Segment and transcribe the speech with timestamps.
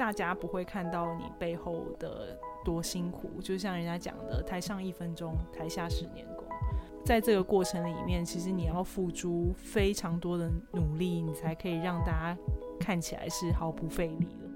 [0.00, 6.46] 大家不会看到你背后的多辛苦，就像人家讲的“台上一分钟，台下十年功”。
[7.04, 12.34] 在这个过程里面，其实你要付出非常多的努力，你才可以让大家
[12.80, 14.48] 看起来是毫不费力的。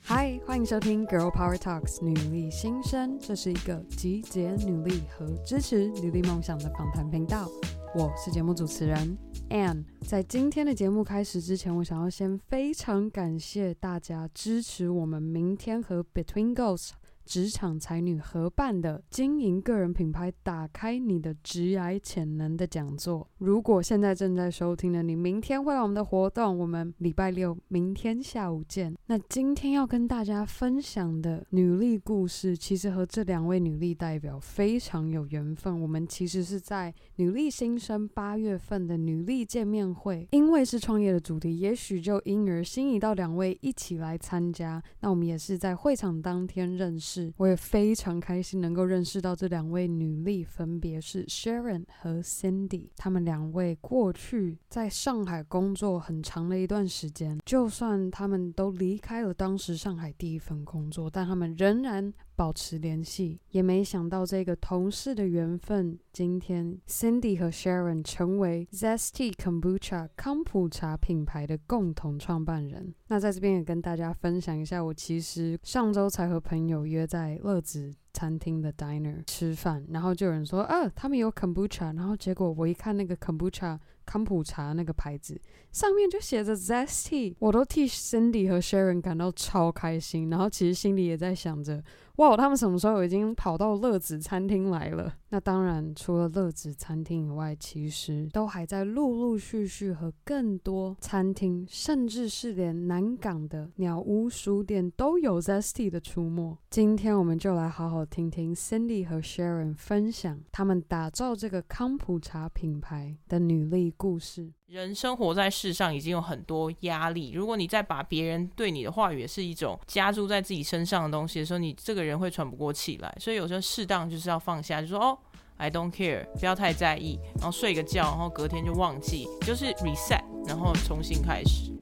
[0.00, 7.46] 嗨，欢迎收听《Girl Power Talks》女力新生，这是一个集结女力和支持女力梦想的访谈频道。
[7.94, 9.16] 我是节目主持人
[9.48, 9.82] Ann。
[10.02, 16.90] 在今天的节目开始之前，我想要先非常感谢大家支持我们明天和 Between Ghosts。
[17.28, 23.28] 职场才女合办的经营个人品牌，打开你的职涯潜能的讲座。
[23.36, 28.96] 如果现在正在收听的你，明天会来我们的活动，我们礼拜六明天下午见。
[29.08, 35.78] 那今天要跟大家分享的女力故事，其实和这两位女力代表非常有缘分。
[35.82, 44.82] 我们其实是在女力新生八月份的女力见面会，因为是创业的主题，也许就因而吸引到两位一起来参加。
[45.00, 47.17] 那我们也是在会场当天认识。
[47.36, 52.88] 我也非常开心能够认识到这两位女力，分别是 Sharon 和 Cindy。
[52.96, 63.40] 她们两位过去在上海工作很长的一段时间，就算她们都离开了当时上海第一份工作，但她们仍然保持联系。
[63.50, 72.94] 也没想到这个同事的缘分，今天 Cindy 和 Sharon 成为 Zesty Kombucha 康普茶品牌的共同创办人。
[73.08, 91.82] 那在这边也跟大家分享一下，我其实上周才和朋友约在乐子餐厅的 diner 吃饭，然后就有人说，啊，他们有 kombucha，然后结果我一看那个 kombucha 康普茶那个牌子，上面就写着 Zesty，我都替 Cindy 和 Sharon 感到超开心，然后其实心里也在想着。
[92.16, 95.14] 哇，他们什么时候已经跑到乐子餐厅来了？
[95.30, 106.56] 那当然，除了乐子餐厅以外，其实都还在陆陆续续和更多餐厅，甚至是连南港的鸟屋书店都有 Zesty 的出没。
[106.70, 114.52] 今天我们就来好好听听 Cindy 和 Sharon 分享他们打造这个康普茶品牌的女力故事。
[114.66, 123.16] 人生活在世上已经有很多压力，如果你再把别人对你的话语也是一种加注在自己身上的东西的时候，你这个人会喘不过气来。
[123.18, 125.17] 所以有时候适当就是要放下，就说哦
[125.58, 131.72] ，I don't care，不要太在意，然后睡个觉，然后隔天就忘记，就是 reset，然后重新开始。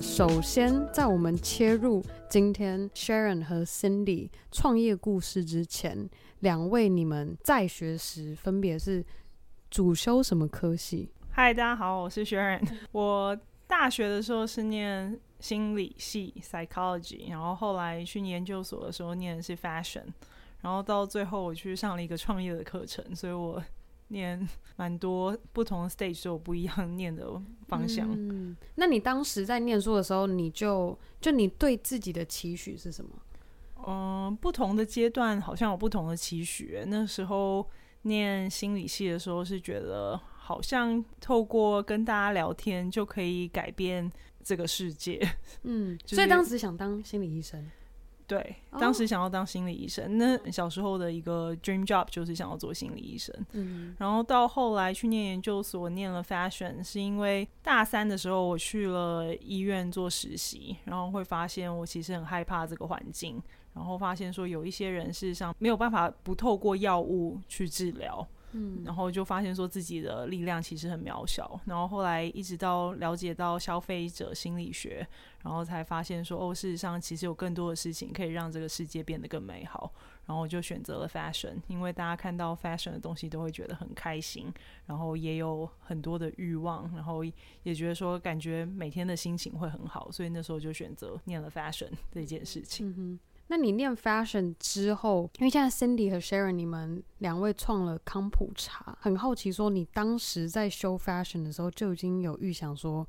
[0.00, 6.08] 首先，在我们切入今天 Sharon 和 Cindy 创业故事之前，
[6.38, 9.04] 两位你们在学时分别是
[9.70, 11.10] 主修什么科系？
[11.30, 12.64] 嗨，大家好，我是 Sharon。
[12.92, 13.36] 我
[13.66, 20.06] 大学的时候是念心理系 （Psychology），然后后来去研究所的时候念的是 Fashion，
[20.62, 23.62] 然后到最后我去上了一个创业的课程，所以我。
[24.08, 27.26] 念蛮多不同的 stage 都有不一样念的
[27.66, 28.06] 方向。
[28.12, 33.10] 嗯，那你当时在念书的时候，你就就你对自己的期许是什么？
[33.86, 36.84] 嗯，不同的阶段好像有不同的期许。
[36.86, 37.66] 那时候
[38.04, 44.10] 念心理系的时候，是觉得好像透过跟大家聊天就可以改变
[44.42, 45.20] 这个世界。
[45.64, 47.70] 嗯，就是、所以当时想当心理医生。
[48.26, 50.12] 对，当时想要当心理医生，oh.
[50.14, 53.34] 那小时候的一个 dream job 就是想要做心理医生。
[53.52, 63.42] 嗯，然后到后来去念研究所，念了 fashion，是因为大三的时候我去了医院做实习，然后会发现我其实很害怕这个环境，
[63.74, 68.26] 然后发现说有一些人事实上没有办法不透过药物去治疗。
[68.56, 75.04] 嗯，然后就发现说自己的力量其实很渺小，然后后来一直到了解到消费者心理学，
[75.42, 79.92] 然后才发现说哦，事实上其实有更多的事情可以让这个世界变得更美好，
[80.24, 84.54] 然后我就选择了 fashion，因为大家看到 fashion 的东西都会觉得很开心，
[84.86, 87.24] 然后也有很多的欲望，然后
[87.64, 93.18] 也觉得说感觉每天的心情会很好，所以那时候就选择念了 fashion 这件事情。
[93.48, 103.06] 那你念 fashion 之后，因为现在 Cindy 和 Sharon 你们两位创了康普茶，很好奇说，你当时在修 fashion 的时候就已经有预想说，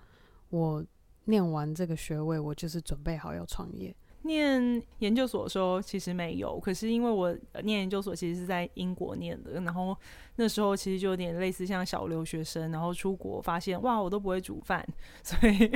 [0.49, 0.83] 我
[1.25, 3.95] 念完这个学位，我就是准备好要创业。
[4.23, 7.31] 念研究所的时候其实没有，可是因为我
[7.63, 9.95] 念研究所其实是在英国念的，然后
[10.37, 14.85] 那时候其实就有点类似像小留学生，然后出国发现哇，我都不会煮饭，
[15.23, 15.71] 所以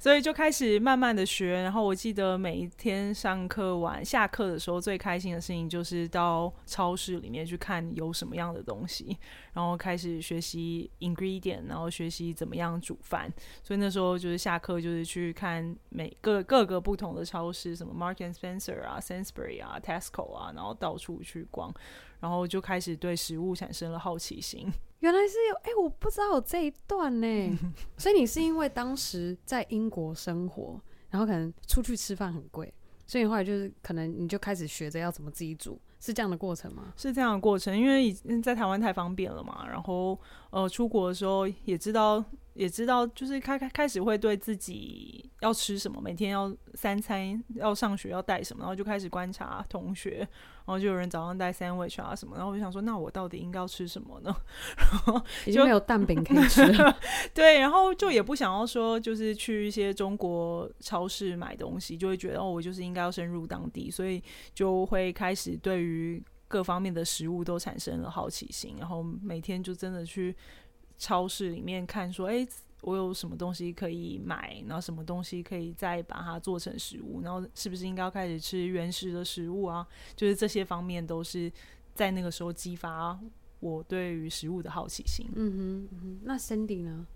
[0.00, 1.62] 所以就开始慢慢的学。
[1.62, 9.16] 然后我记得每一天上课完下课的时候，最开心的事情就是到超市里面去看有什么样的东西，
[9.52, 13.32] 然后开始学习 ingredient，然后学习怎么样煮饭。
[13.62, 17.90] 所以那时候就是下课就是去看每个各个不同的超市，什么。
[18.00, 21.70] Mark and Spencer 啊，Sainsbury 啊，Tesco 啊，然后到处去逛，
[22.18, 24.72] 然后就开始对食物产生了好奇心。
[25.00, 27.58] 原来是有哎、欸，我不知道有这一段呢。
[27.96, 32.72] 所以你是因为当时在英国生活，然后可能出去吃饭很贵，
[33.06, 36.92] 所以后来就是可能你就开始学着要怎么自己煮，是这样的过程吗？
[36.96, 38.12] 是这样的过程，因为
[38.42, 39.66] 在台湾太方便了嘛。
[39.66, 40.18] 然后
[40.50, 42.24] 呃，出国的时候也知道。
[42.54, 54.36] 也知道，就是开开开始会对自己要吃什么，每天要三餐要上学要带什么，然后就开始观察同学，然后就有人早上带 sandwich 啊什么，然后我就想说，那我到底应该要吃什么呢？
[54.76, 56.94] 然后已经没有蛋饼可以吃了。
[57.32, 64.22] 对，然后就也不想要说，就是去一些中国超市买东西，就会觉得哦，我就是应该要深入当地，所以
[64.52, 70.36] 就会开始对于各方面的食物都产生了好奇心，然后每天就真的去。
[71.02, 72.46] 超市里面看说，哎，
[72.82, 79.88] 我有什么东西可以买，然后什么东西可以再把它做成食物，然后是不是应该要开始吃原始的食物啊？
[80.14, 81.50] 就是这些方面都是
[81.94, 83.18] 在那个时候激发
[83.60, 85.26] 我对于食物的好奇心。
[85.34, 87.06] 嗯哼，嗯哼，那 Sandy 呢？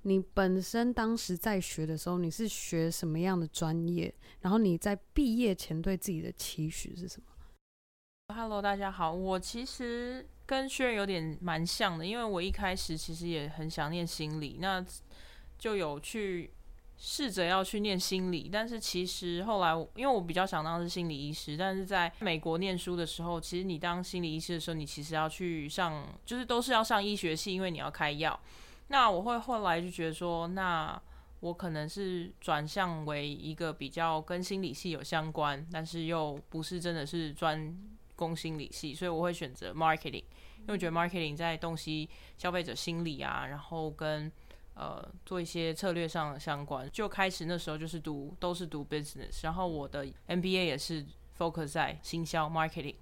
[0.00, 4.14] 你本身当时在学的时候，你是学什么样的专业？
[4.40, 7.26] 然后你在毕业前对自己的期许是什么
[8.34, 10.26] ？Hello，大家好，我其实。
[10.48, 14.86] 跟 Sharon 有点蛮像的，因为我一开始其实也很想念心理，那
[15.58, 16.52] 就有去
[16.96, 28.38] 试着要去念心理，但是其实后来，因为我比较想当是心理医师，但是在美国念书的时候，其实你当心理医师的时候，你其实要去上，就是都是要上医学系，因为你要开药。
[28.86, 30.96] 那我会后来就觉得说，那
[31.40, 37.76] 我可能是转向为一个比较跟心理系有相关，但是又不是真的是专
[38.16, 40.24] 攻心理系，所以我会选择 marketing。
[40.58, 44.32] 因为我觉得 marketing 在洞悉消费者心理啊，然后跟
[44.74, 51.06] 呃做一些策略上的相关，就开始那时候就是读都是读 business，然后我的 MBA 也是
[51.38, 52.96] focus 在行销 marketing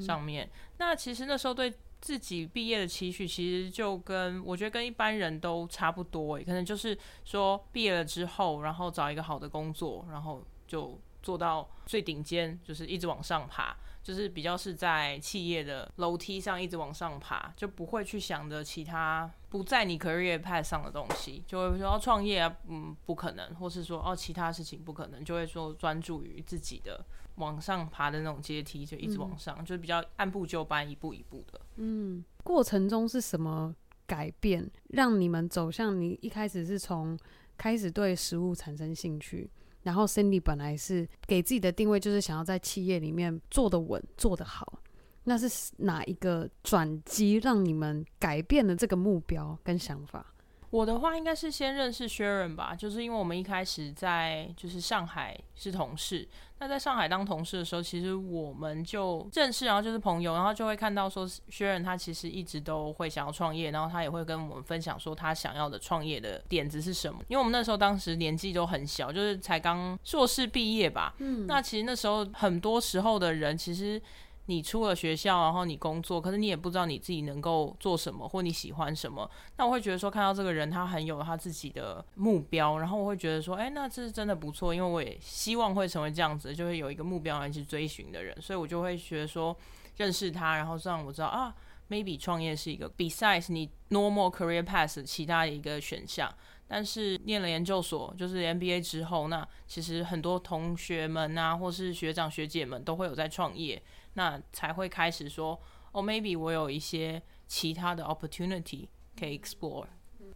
[0.00, 0.46] 上面。
[0.46, 13.76] 嗯、那其实那时候对自己毕业的期许，其实就跟我觉得跟一般人都差不多，可能就是说毕业了之后，然后找一个好的工作，然后就做到最顶尖，就是一直往上爬。
[14.08, 31.60] 就是比较是在企业的楼梯上一直往上爬，就不会去想着其他不在你 career path 上的东西，就会说要创业啊，嗯，不可能，或是说哦其他事情不可能，就会说专注于自己的往上爬的那种阶梯，就一直往上，嗯、就是比较按部就班，一步一步的。
[31.76, 33.74] 嗯，过程中是什么
[34.06, 37.18] 改变让你们走向你一开始是从
[37.58, 39.50] 开始对食物产生兴趣？
[39.88, 44.82] 然后，Cindy 本来是给自己的定位就是想要在企业里面做得稳、做得好，
[45.24, 50.34] 那是哪一个转机让你们改变了这个目标跟想法？
[50.70, 56.28] 我的话应该是先认识 Sharon 吧，就是因为我们一开始在就是上海是同事。
[56.60, 67.20] 那在上海当同事的时候，其实我们就认识，然后就是朋友，然后就会看到说 Sharon 他其实一直都会想要创业，然后他也会跟我们分享说他想要的创业的点子是什么。
[67.28, 71.14] 因为我们那时候当时年纪都很小，就是才刚硕士毕业吧。
[71.18, 74.00] 嗯，那其实那时候很多时候的人其实。
[74.48, 79.30] 你出了学校，然后你工作，可是你也不知道你自己能够做什么，或你喜欢什么。
[79.58, 89.54] 那我会觉得说，看到这个人他很有他自己的目标，然后我会觉得说，哎，那这是真的不错，因为我也希望会成为这样子，就会有一个目标来去追寻的人，所以我就会觉得说，
[89.98, 91.54] 认识他，然后让我知道啊
[91.90, 96.34] ，maybe 创业是一个 besides 你 normal career path 其他的一个选项。
[96.70, 103.82] 但是念了研究所，就是 MBA 之后，那其实很多同学们啊，或是学长学姐们都会有在创业。
[104.14, 105.60] 那才会开始说，
[105.92, 108.88] 哦，maybe 我有一些其他的 opportunity
[109.18, 109.86] 可以 explore。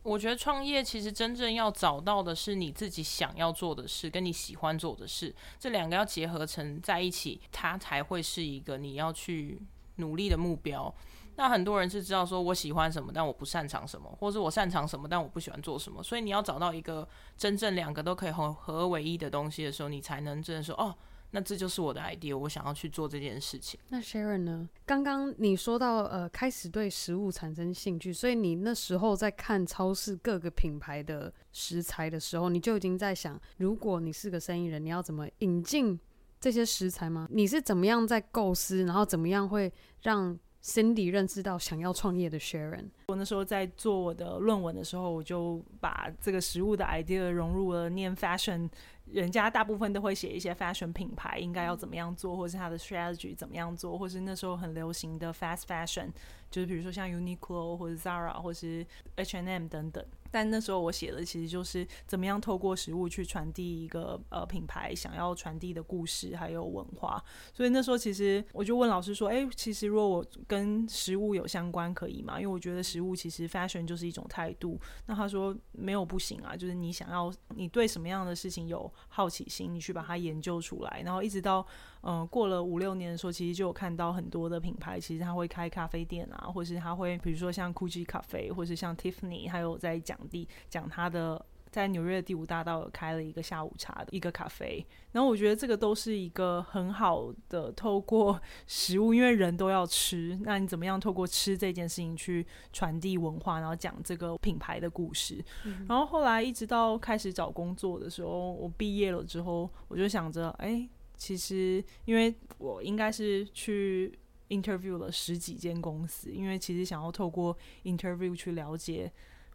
[0.05, 9.61] 我觉得创业其实真正要找到的是你自己想要做的事，跟你喜欢做的事，这两个要结合成在一起，它才会是一个你要去
[9.97, 10.93] 努力的目标。
[11.37, 16.03] 那很多人是知道说我喜欢什么，但我不擅长什么，或者我擅长什么，但我不喜欢做什么。
[16.03, 20.95] 所以你要找到一个真正两个都可以合合为一的东西的时候，你才能真的说，哦。
[21.35, 23.81] 那这就是我的 idea，我想要去做这件事情。
[23.89, 24.69] 那 Sharon 呢？
[24.85, 35.99] 刚刚你说到，呃，开始对食物产生兴趣，所以你那时候在看超市各个品牌的食材的时候，你就已经在想，如果你是个生意人，你要怎么引进
[36.39, 37.27] 这些食材吗？
[37.31, 39.73] 你是怎么样在构思，然后怎么样会
[40.03, 42.91] 让 Cindy 认识到想要创业的 Sharon？
[43.07, 48.69] 我那时候在做我的论文的时候，我就把这个食物的 idea 融入了念 fashion。
[49.13, 56.09] 人家大部分都会写一些 fashion 品牌应该要怎么样做，或是它的 strategy 怎么样做，或是那时候很流行的 fast fashion，
[56.53, 60.05] 就是比如说像 Uniqlo 或者 Zara 或是 H&M 等等。
[60.31, 67.23] 但那时候我写的其实就是怎么样透过食物去传递一个呃品牌想要传递的故事还有文化。
[67.53, 72.41] 所以那时候其实我就问老师说：“哎，其实如果我跟食物有相关可以吗？
[72.41, 81.03] 因为我觉得食物其实 fashion 就是一种态度。”那他说：“没有不行啊，就是你想要你对什么样的事情有好奇心，你去把它研究出来。
[81.05, 81.67] 然后一直到、
[82.03, 90.19] 呃、过了五六年的时候，其实就有看到很多的品牌，其实他会开咖啡店啊，或是他会比如说像 Gucci 咖啡，或是像 Tiffany，还有在讲。
[90.31, 105.45] 地讲他的在纽约的第五大道开了一个下午茶的一个咖啡，然后我觉得这个都是一个很好的透过 食物，因为人都要吃，那你怎么样透过吃这件事情去传递文化，然后讲这个品牌的故事。
[105.65, 110.89] 嗯、然后后来一直到开始找工作的时候，我毕业了之后，我就想着，哎，
[111.23, 119.13] 其实因为我应该是去 interview 了十几间公司，因为其实想要透过 interview 去了解。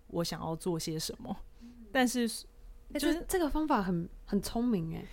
[0.10, 1.36] 我想要做些什么，
[1.92, 2.26] 但是
[2.94, 5.04] 就是、欸、这个方法很很聪明哎。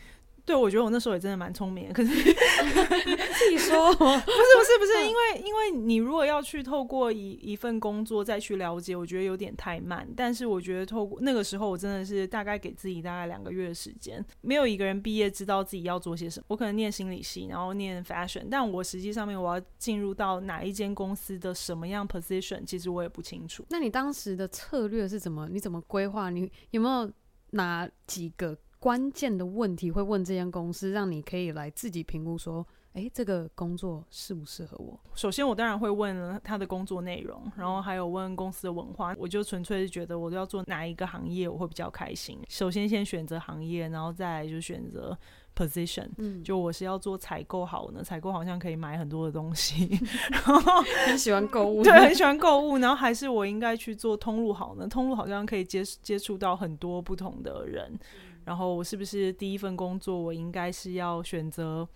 [0.47, 1.95] 对，我觉得我那时候也真的蛮聪明的。
[1.95, 10.07] 可是 自己说，不是不是不是，因为因为你如果要去透过一一份工作再去了解，我觉得有点太慢。
[10.15, 14.23] 但是我觉得透过那个时候，我真的是大概给自己大概两个月的时间。
[14.43, 16.45] 没有一个人毕业知道自己要做些什么。
[16.49, 23.65] 我可能念心理系，然后念 fashion，但我实际上面我要进入到哪一间公司的什么样 position，其实我也不清楚。
[23.71, 25.49] 那你当时的策略是怎么？
[25.49, 26.29] 你怎么规划？
[26.29, 27.11] 你有没有
[27.53, 28.55] 哪几个？
[28.85, 35.01] 关键的问题会问这间公司，让你可以来自己评估说，诶，这个工作适不适合我？
[35.15, 39.15] 首先，我当然会问他的工作内容，然后还有问公司的文化。
[39.19, 42.39] 我就纯粹是觉得我要做哪一个行业，我会比较开心。
[42.51, 45.17] 首先，先选择行业，然后再来就选择
[45.57, 46.11] position。
[46.19, 49.99] 嗯，就我是要做采购好呢， 采购好像可以买很多的东西，
[50.31, 52.77] 然后很喜欢购物，对，很喜欢购物。
[52.77, 54.87] 然后还是我应该去做通路好呢？
[54.87, 57.99] 通路好像可以接接触到很多不同的人。
[58.45, 61.89] 然后我是不是第一份工作，我应该是要选择，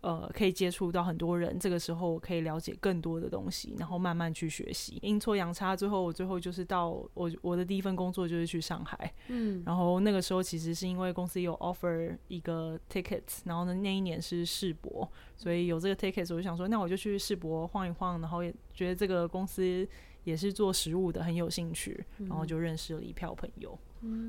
[0.00, 4.98] 呃，可以接触到很多人，这个时候我可以了解更多的东西，然后慢慢去学习。
[5.02, 19.86] 阴错阳差，最后我最后就是到我我的第一份工作就是去上海，嗯，然后那个时候其实是因为公司有 offer 一个 tickets，然后呢那一年是世博，所以有这个 tickets，我就想说，那我就去世博晃一晃，然后也觉得这个公司
[20.24, 23.78] 也是做食物的，很有兴趣，然后就认识了一票朋友。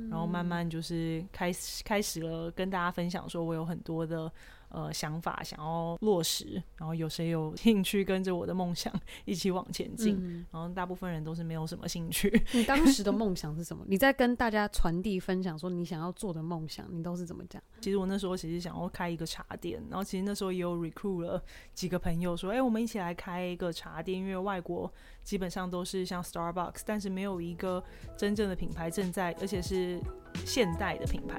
[0.10, 4.32] 然后慢慢就是开始开始了跟大家分享，说我有很多的。
[4.74, 8.90] 呃，想法想要落实，然后有谁有兴趣跟着我的梦想
[9.26, 10.16] 一起往前进？
[10.18, 12.32] 嗯、然后大部分人都是没有什么兴趣。
[12.56, 13.84] 你当时的梦想是什么？
[13.86, 17.62] 你在跟大家传递分享说你想要做的梦想，你都是怎么讲？
[17.82, 24.90] 其实我那时候其实想要开一个茶店，然后其实那时候也有 recruit 了几个朋友说，哎，我们一起来开一个茶店，因为外国
[25.24, 27.84] 基本上都是像 Starbucks，但是没有一个
[28.18, 30.00] 真正的品牌正在，而且是。
[30.46, 31.38] 现代的品牌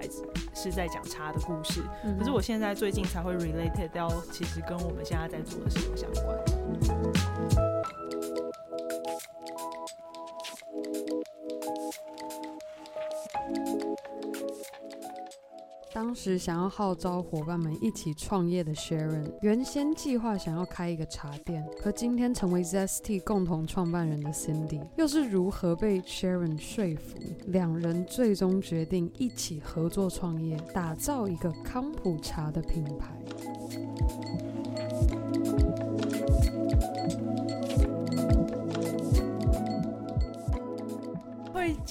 [0.55, 6.23] 是在讲茶的故事，嗯、可是我现在最近才会 related 到，其实跟我们现在在做的事情相关。
[15.95, 33.15] 当时想要号召伙伴们一起创业的 Sharon，原先计划想要开一个茶店，和今天成为 ZST 共同创办人的 Cindy，又是如何被 Sharon 说服，两人最终决定一起合作创业，打造一个康普茶的品牌。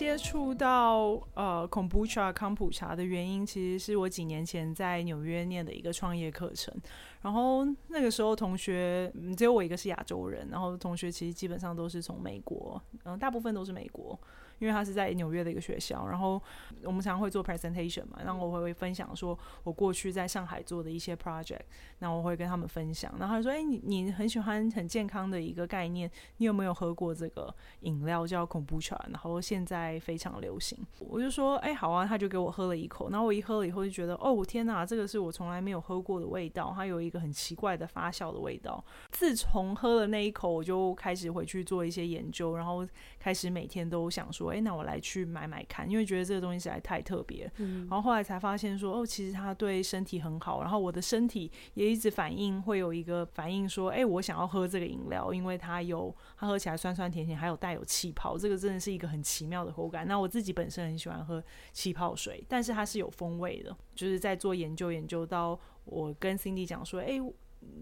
[0.02, 6.74] 接触到呃恐怖茶康普茶的原因，其实是我几年前在纽约念的一个创业课程。
[7.22, 14.20] 然后那个时候同学只有我一个是亚洲人，然后同学其实基本上都是从美国，嗯，大部分都是美国。
[14.62, 16.42] 因为他是在纽约的一个学校，然后
[16.84, 21.62] 我们常常会做 presentation 嘛，然后我会分享说我过去在上海做的一些 project，
[21.98, 42.86] 那我会跟他们分享，然后他说：“哎，你你很喜欢很健康的一个概念，你有没有喝过这个饮料叫恐怖船然后现在非常流行。”我就说：“哎，好啊。”他就给我喝了一口，然后我一喝了以后就觉得：“哦，天哪，这个是我从来没有喝过的味道，它有一个很奇怪的发酵的味道。”自从喝了那一口，我就开始回去做一些研究，然后
[43.22, 44.42] 开始每天都想说。
[44.42, 47.48] 说，哎、欸，那我来去买买看，因为觉得这个东西实在太特别。
[47.58, 50.62] 嗯、然后后来才发现说，哦，其实它对身体很好。
[50.62, 60.08] 然后我的身体也一直反应，会有一个反应说，哎、欸，我想要喝这个饮料，因为它有它喝起来酸酸甜甜，还有带有气泡，这个真的是一个很奇妙的口感。
[60.08, 63.78] 那我自己本身很喜欢喝气泡水，但是它是有风味的。
[63.94, 67.22] 就是在做研究，研究到我跟 Cindy 讲说，哎、欸。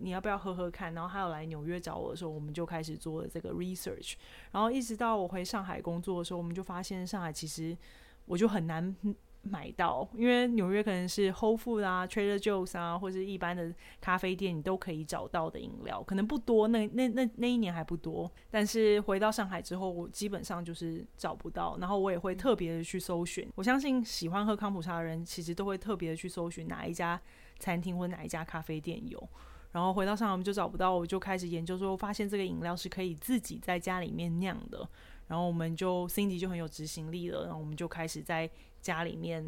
[0.02, 0.94] 你要不要喝喝看？
[0.94, 4.14] 然后他有来纽约找我的时候，我们就开始做了这个 research。
[4.52, 7.78] 然后一直到我回上海工作的时候，我们就发现上海其实
[8.26, 8.96] 我就很难
[9.42, 16.68] 买到，因为纽约可能是 Whole Food 啊、Trader Joe's 啊，或者一般的咖啡店，你都可以找到的饮料，可能不多。
[16.68, 21.78] 那那那那一年还不多，但是回到上海之后，我基本上就是找不到。
[21.80, 23.50] 然后我也会特别的去搜寻。
[23.56, 27.20] 我相信喜欢喝康普茶的人，其实都会特别的去搜寻哪一家
[27.60, 29.30] 餐厅或哪一家咖啡店有。
[29.72, 34.88] 然后回到上海，我们就找不到，我就开始研究，说发现这个饮料是可以自己在家里面酿的。
[35.28, 38.50] 然后我们就 Cindy 就很有执行力了，然后我们就开始在
[38.82, 39.46] 家里面，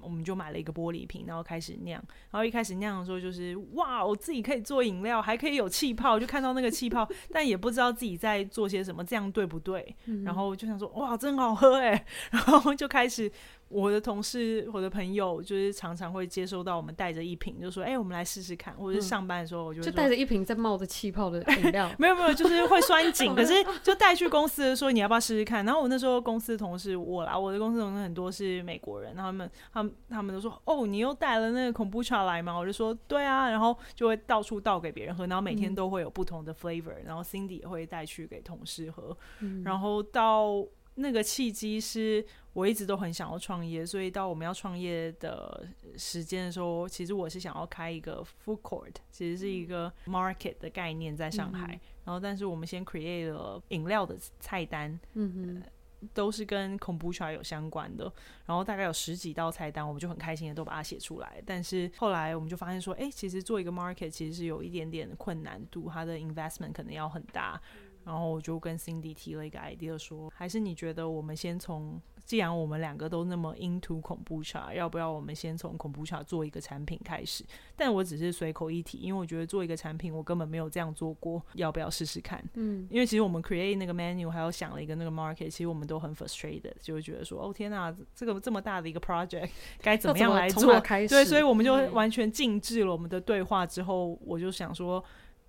[0.00, 1.98] 我们就买了一个玻璃瓶，然后开始酿。
[2.30, 9.96] 然后一开始酿的时候，就是哇，我自己可以做饮料，还可以有气泡，就看到那个气泡，但也不知道自己在做些什么，这样对不对？
[10.24, 13.32] 然后就想说，哇，真好喝哎， 然后就开始。
[13.74, 23.34] 我的同事、我的朋友，就是常常会接收到我们带着一瓶，就说：“哎、欸，我们来试试看。”或者是上班的时候，我就就带着一瓶在冒着气泡的饮料， 没有没有，就是会酸紧。
[23.34, 23.52] 可是
[23.82, 25.64] 就带去公司的时候，你要不要试试看？
[25.66, 40.64] 然后我那时候公司的同事，我啦，我的公司同事很多是美国人，他们他们他们都说：“哦，你又带了那个 Kombucha 来吗？”我就说：“对啊。”然后就会到处倒给别人喝，然后每天都会有不同的 flavor，然后 Cindy 也会带去给同事喝，嗯、然后到。
[40.96, 51.74] 那个契机是我一直都很想要创业，所以到我们要创业的时间的时候，其实我是想要开一个 food court，其实是一个 market 的概念在上海。
[51.74, 58.04] 嗯、然后，但是我们先 create 了饮料的菜单，嗯哼、呃，都是跟 kombucha 有相关的。
[58.46, 61.42] 然后大概有十几道菜单，我们就很开心的都把它写出来。
[61.44, 67.60] 但是后来我们就发现说，哎，其实做一个 market 其实是有一点点的困难度，它的 investment 可能要很大。
[68.04, 77.44] 然后我就跟 Cindy 提了一个 idea，说，还是你觉得我们先从，既然我们两个都那么 into Kombucha，要不要我们先从 Kombucha 做一个产品开始？
[77.74, 82.44] 但我只是随口一提，因为我觉得做一个产品，我根本没有这样做过，要不要试试看？
[82.54, 89.48] 嗯，因为其实我们 create 那个 menu，还有想了一个那个 market，其实我们都很 frustrated，就会觉得说，哦天哪，这个这么大的一个 project，
[89.80, 90.78] 该怎么样来做？
[91.08, 95.02] 对，所以我们就完全静置了我们的对话之后，我就想说。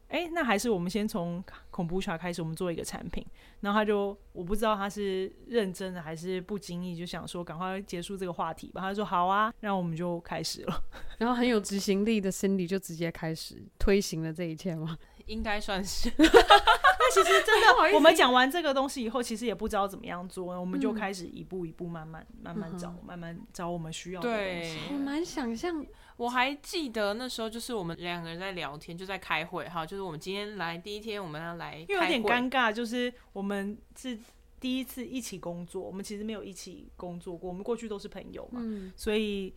[0.08, 3.26] 哎，那还是我们先从 Kombucha 开始，我们做一个产品。
[3.62, 8.82] 然后他就，我不知道他是认真的还是不经意，就想说赶快结束这个话题吧。
[8.82, 10.84] 他就说好啊，然后我们就开始了。
[11.18, 14.98] 然后很有执行力的 Cindy 就直接开始推行了这一切吗？
[15.26, 16.12] 应该算是。
[16.18, 24.80] 那其实真的，我们讲完这个东西以后，其实也不知道怎么样做，我们就开始一步一步慢慢慢慢找，慢慢找我们需要的东西。
[24.94, 25.86] 我蛮想象。
[26.18, 29.86] 我还记得那时候，就是我们两个人在聊天，就在开会哈。
[29.86, 34.18] 就是我们今天来第一天，我们要来，因为有点尴尬，就是我们是
[34.58, 39.54] 第一次一起工作，我们其实没有一起工作过，我们过去都是朋友嘛，嗯、所以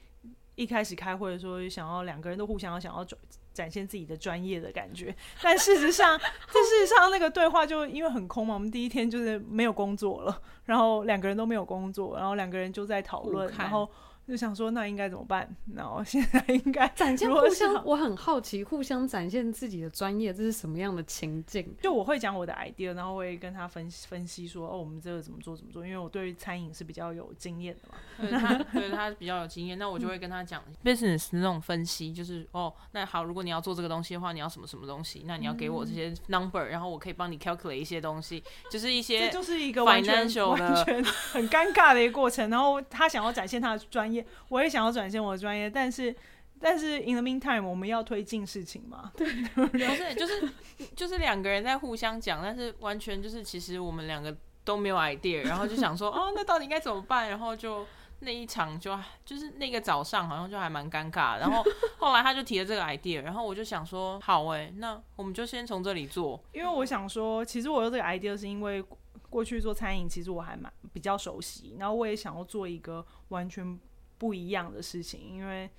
[0.56, 3.16] 一开始开会的时候，想要两个人都互相要想要展
[3.54, 13.88] 展现自己的专业的感觉， 但事实上，这事实上那个对话就因为很空嘛，我们第一天就是没有工作了，然后两个人都没有工作，然后两个人就在讨论，然后。
[14.28, 15.48] 就想说那应该怎么办？
[15.74, 21.74] 然后现在应该展现互相，我很好奇，互相展现自己的专业，这是什么样的情境？
[21.80, 27.94] 就我会讲我的 idea，然后会跟他分析分析说，哦，我们这个怎么做怎么做，因为我对于餐饮是比较有经验的嘛。
[28.20, 35.22] 对他对他比较有经验，那我就会跟他讲 business 那种分析，就是哦，那好，如果你要做这个东西的话，你要什么什么东西？
[35.24, 42.50] 那你要给我这些 number，然后我可以帮你 calculate 一些东西，就是一些这就是一个完全完全很尴尬的一个过程。
[42.50, 44.17] 然后他想要展现他的专业。
[44.48, 46.14] 我也想要转现我的专业，但是
[46.60, 49.12] 但是 in the meantime 我们要推进事情嘛？
[49.16, 50.48] 对，不是就是
[50.96, 57.28] 就是两个人在互相讲，但是完全就是其实我们两个都没有 idea，然后就想说 哦，那到底应该怎么办？
[57.28, 57.86] 然后就
[58.20, 61.64] 那一场就就是那个早上好像就还蛮尴尬，然后
[61.98, 68.84] 后来他就提了这个 idea，然后我就想说好哎、欸，那我们就先从这里做，因为我想说，其实我有这个 idea 是因为
[69.30, 73.78] 过去做餐饮，其实我还蛮比较熟悉，然后我也想要做一个完全。
[74.18, 75.70] 不一样的事情，因为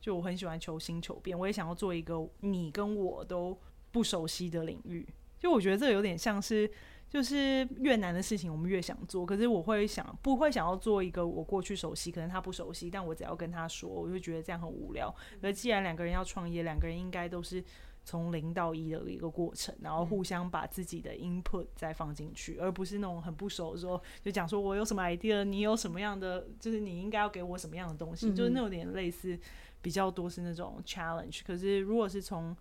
[0.00, 3.58] 就我很喜欢求新求变，我也想要做一个你跟我都
[3.90, 5.06] 不熟悉的领域。
[5.38, 6.68] 就我觉得这有点像是，
[7.08, 15.14] 就是越难的事情我们越想做，可是我会想不会想要做一个我过去熟悉，可能他不熟悉，但我只要跟他说，我就觉得这样很无聊。
[15.40, 17.62] 而既然两个人要创业，两个人应该都是
[18.08, 29.38] 从零到一的一个过程，然后互相把自己的 input 再放进去，而不是那种很不熟的时候就讲说我有什么 idea，你有什么样的，就是你应该要给我什么样的东西，就是那有点类似
[29.82, 31.42] 比较多是那种 challenge。
[31.46, 32.56] 可是如果是从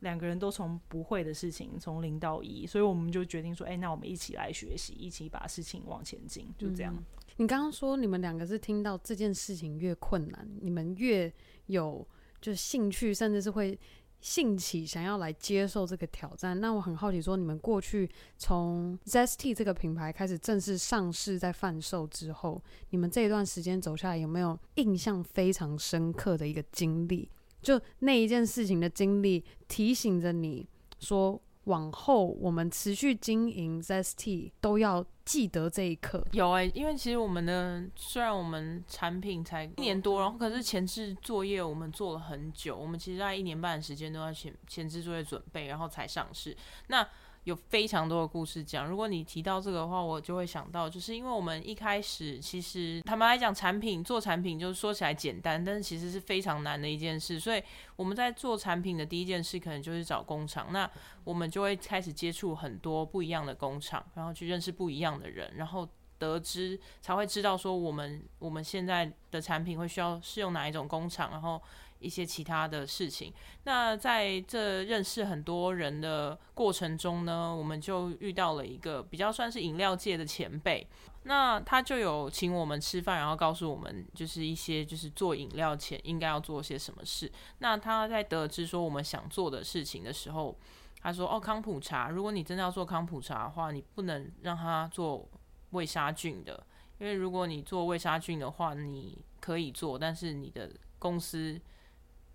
[0.00, 6.94] 两个人都从不会的事情从零到一，所以我们就决定说，哎，那我们一起来学习，一起把事情往前进，就这样。
[7.36, 11.32] 你刚刚说你们两个是听到这件事情越困难，你们越
[11.66, 12.06] 有
[12.40, 13.78] 就是兴趣，甚至是会
[14.20, 16.60] 兴起想要来接受这个挑战。
[16.60, 27.28] 那我很好奇，说你们过去从 Zest 这个品牌开始正式上市在贩售之后，你们这一段时间走下来有没有印象非常深刻的一个经历？
[27.62, 30.66] 就那一件事情的经历提醒着你
[30.98, 31.40] 说。
[31.70, 36.26] 往后我们持续经营 ZST 都要记得这一刻。
[36.32, 46.56] 有哎、因为其实我们的虽然我们产品才一年多，然后可是前置作业我们做了很久，我们其实在一年半的时间都在前前置作业准备，然后才上市。
[46.88, 47.06] 那
[47.44, 48.86] 有非常多的故事讲。
[48.86, 57.40] 如果你提到这个的话，我就会想到，就是因为我们一开始其实坦白来讲，产品做产品就是说起来简单，但是其实是非常难的一件事。
[57.40, 57.62] 所以
[57.96, 60.68] 我们在做产品的第一件事，可能就是找工厂。
[60.70, 60.88] 那
[61.24, 71.60] 我们就会开始接触很多不一样的工厂，然后去认识不一样的人，然后得知才会知道说我们我们现在的产品会需要适用哪一种工厂，然后。
[72.00, 73.32] 一些其他的事情，
[73.64, 80.86] 那在这认识很多人的过程中呢，我们就遇到了一个比较算是饮料界的前辈，
[81.24, 87.30] 那他就有请我们吃饭，然后告诉我们就是一些就是做饮料前应该要做些什么事。
[87.58, 90.58] 那他在得知说我们想做的事情的时候，
[91.02, 95.28] 他说：“哦，康普茶，如果你真的要做康普茶的话，你不能让他做
[95.72, 96.66] 未杀菌的，
[96.98, 101.60] 因为如果你做未杀菌的话，你可以做，但是你的公司。”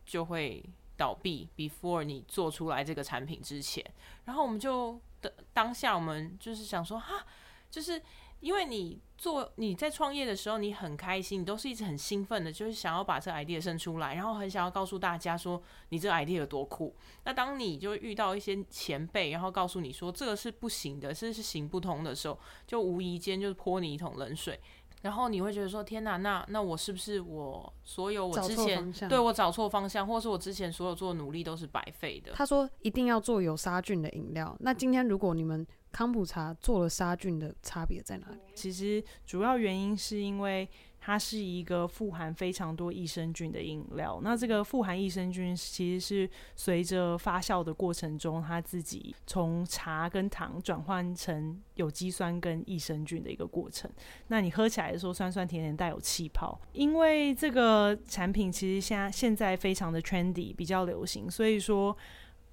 [0.06, 0.64] 就会
[0.96, 3.84] 倒闭，before 你做出来这个产品之前，
[4.26, 7.26] 然后我们就的当下，我们就是想说，哈，
[7.70, 8.02] 就是
[8.40, 16.96] 因为你做你在创业的时候，你很开心，你都是一直很兴奋的，就是想要把这 idea 生出来，然后很想要告诉大家说你这 idea 有多酷。
[17.24, 24.60] 那当你就遇到一些前辈，然后告诉你说这个是不行的，这是行不通的时候，就无意间就泼你一桶冷水。
[25.06, 32.32] 然后你会觉得说天哪，那那我是不是我所有我之前对我找错方向，或是我之前所有做的努力都是白费的？
[32.34, 34.58] 他说一定要做有杀菌的饮料。
[34.62, 38.40] 那今天如果你们康普茶做了杀菌的差别在哪里？
[38.56, 40.68] 其实主要原因是因为。
[41.06, 44.20] 它是一个富含非常多益生菌的饮料。
[44.24, 53.88] 那这个富含益生菌其实是随着发酵的过程中，它自己从茶跟糖转换成有机酸跟益生菌的一个过程。
[54.30, 56.60] 那你喝起来的时候，酸酸甜甜，带有气泡。
[56.74, 61.96] 因为这个产品其实现在现在非常的 trendy，比较流行，所以说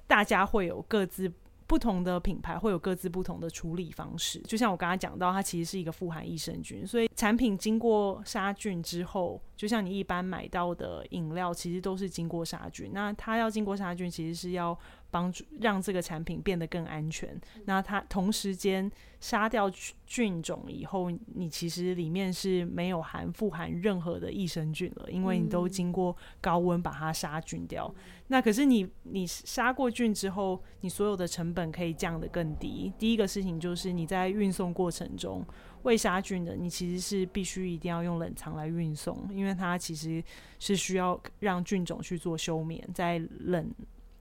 [0.07, 1.33] 大家会有各自。
[1.67, 12.91] 不同的品牌会有各自不同的处理方式，就像我刚才讲到，它其实是一个富含益生菌，所以产品经过杀菌之后，就像你一般买到的饮料，其实都是经过杀菌。
[12.93, 14.77] 那它要经过杀菌，其实是要
[15.13, 17.39] 帮助让这个产品变得更安全。
[17.67, 19.71] 那它同时间杀掉
[20.07, 27.95] 菌种以后，你其实里面是没有含富含任何的益生菌了，因为你都经过高温把它杀菌掉。
[28.29, 32.91] 那可是你你杀过菌之后，你所有的成本可以降得更低。
[32.99, 35.45] 第一个事情就是你在运送过程中
[35.83, 40.25] 未杀菌的，你其实是必须一定要用冷藏来运送，因为它其实
[40.59, 43.71] 是需要让菌种去做休眠，在冷。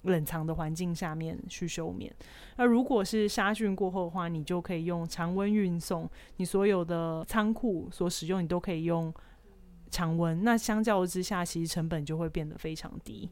[0.03, 2.13] 冷藏的环境下面去休眠。
[2.57, 6.09] 那如果是杀菌过后的话，你就可以用常温运送。
[6.37, 9.13] 你所有的仓库所使用，你都可以用
[9.89, 10.43] 常温。
[10.43, 13.29] 那相较之下，其实成本就会变得非常低。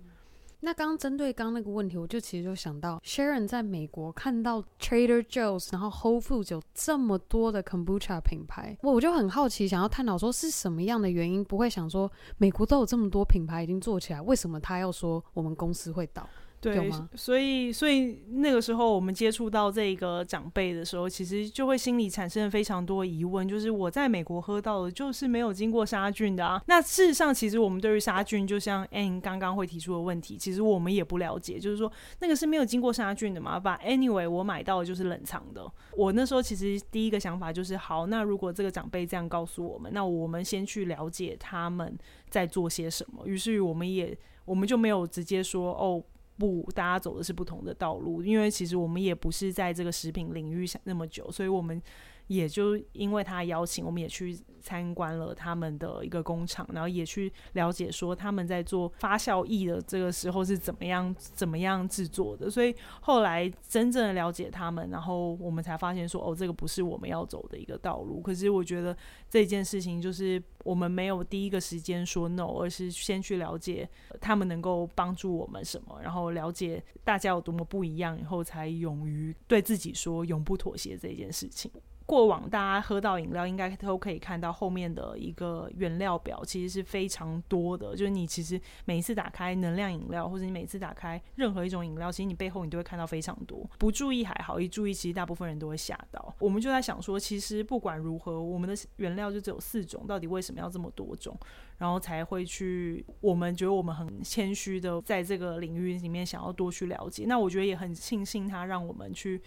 [0.62, 16.28] 那刚针对刚那个问题，我就其实就想到，Sharon 在美国看到 Trader Joe's，然后 Whole Foods 有这么多的 Kombucha 品牌，我我就很好奇，想要探讨说是什么样的原因，不会想说美国都有这么多品牌已经做起来，为什么他要说我们公司会倒？
[16.62, 26.62] 对，所以所以那个时候我们接触到这个长辈的时候，其实就会心里产生了非常多疑问，就是我在美国喝到的，就是没有经过杀菌的啊。
[26.68, 33.58] 那事实上，其实我们对于杀菌，就像 Anne 刚刚会提出的问题，其实我们也不了解，就是说那个是没有经过杀菌的嘛。
[33.58, 35.66] But anyway，我买到的就是冷藏的。
[35.96, 41.98] 我那时候其实第一个想法就是，好，那如果这个长辈这样告诉我们，那我们先去了解他们
[42.30, 43.26] 在做些什么。
[43.26, 46.04] 于是于我们也我们就没有直接说哦。
[46.40, 51.80] 不，大家走的是不同的道路，因为其实我们也不是在这个食品领域那么久，所以我们
[52.30, 62.48] 也就因为他邀请，我们也去参观了他们的一个工厂，然后也去了解说他们在做发酵液的这个时候是怎么样怎么样制作的。
[62.48, 68.22] 所以后来真正的了解他们，然后我们才发现说，哦，这个不是我们要走的一个道路。
[68.22, 68.96] 可是我觉得
[69.28, 73.90] 这件事情就是我们没有第一个时间说 no，而是先去了解
[74.22, 81.72] 他们能够帮助我们什么，然后了解大家有多么不一样，以后才勇于对自己说永不妥协这件事情。
[82.10, 87.96] 过往大家喝到饮料，应该都可以看到后面的一个原料表，其实是非常多的。
[87.96, 93.64] 就是你其实每一次打开能量饮料，或者你每次打开任何一种饮料，其实你背后你都会看到非常多。
[93.78, 96.34] 不注意还好，一注意，其实大部分人都会吓到。
[96.40, 101.38] 我们就在想说，其实不管如何，我们的原料就只有四种，到底为什么要这么多种？
[101.78, 107.26] 然后才会去，我们觉得我们很谦虚的在这个领域里面想要多去了解。
[107.28, 109.40] 那我觉得也很庆幸他让我们去。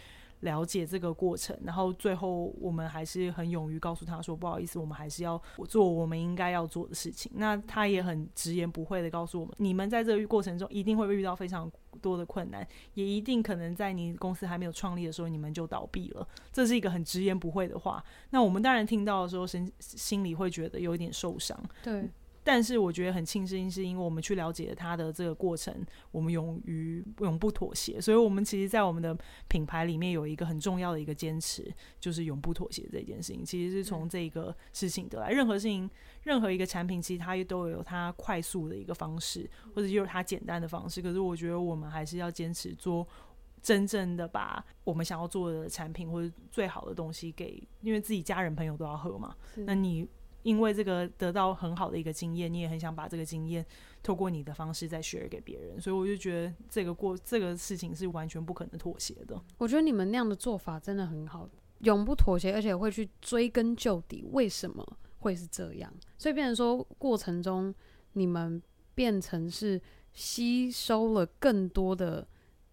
[0.42, 18.02] 了解这个过程，然后最后我们还是很勇于告诉他说：“不好意思，我们还是要做我们应该要做的事情。”那他也很直言不讳的告诉我们：“你们在这个过程中一定会遇到非常多的困难，也一定可能在你公司还没有创立的时候，你们就倒闭了。”这是一个很直言不讳的话。
[18.30, 21.58] 那我们当然听到的时候，心心里会觉得有一点受伤。
[21.82, 22.10] 对。
[22.44, 25.74] 但是我觉得很庆幸，是因为我们去了解他的这个过程，
[26.10, 28.00] 我们勇于永不妥协。
[28.00, 33.44] 所以，我们其实，在我们的品牌里面有一个很重要的一个坚持，就是永不妥协这件事情。
[33.44, 35.30] 其实是从这个事情得来。
[35.30, 35.88] 任何事情，
[36.24, 41.00] 任何一个产品，其实它都有它快速的一个方式，或者就是它简单的方式。
[41.00, 43.06] 可是，我觉得我们还是要坚持做
[43.62, 49.36] 真正的把我们想要做的产品或者最好的东西给，因为自己家人朋友都要喝嘛。
[49.54, 50.08] 那你。
[50.42, 53.64] 因为这个得到很好的一个经验，你也很想把这个经验
[54.02, 59.40] 透过你的方式再 share 给别人，所以我就觉得这个过这个事情是完全不可能妥协的。
[59.58, 61.48] 我觉得你们那样的做法真的很好，
[61.80, 64.84] 永不妥协，而且会去追根究底，为什么
[65.18, 65.92] 会是这样？
[66.18, 67.72] 所以变成说过程中
[68.14, 68.60] 你们
[68.94, 69.80] 变成是
[70.12, 72.26] 吸收了更多的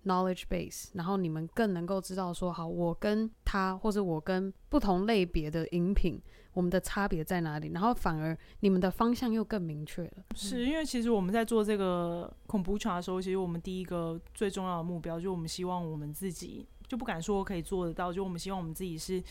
[0.06, 6.20] knowledge base，然后你们更能够知道说，好，我跟他或者我跟不同类别的饮品。
[6.54, 7.72] 我们的差别在哪里？
[7.74, 10.12] 然后反而你们的方向又更明确了。
[10.36, 19.24] 是因为其实我们在做这个恐怖茶的时候，其实我们第一个最重要的目标，就是我们希望我们自己就不敢说可以做得到，就我们希望我们自己是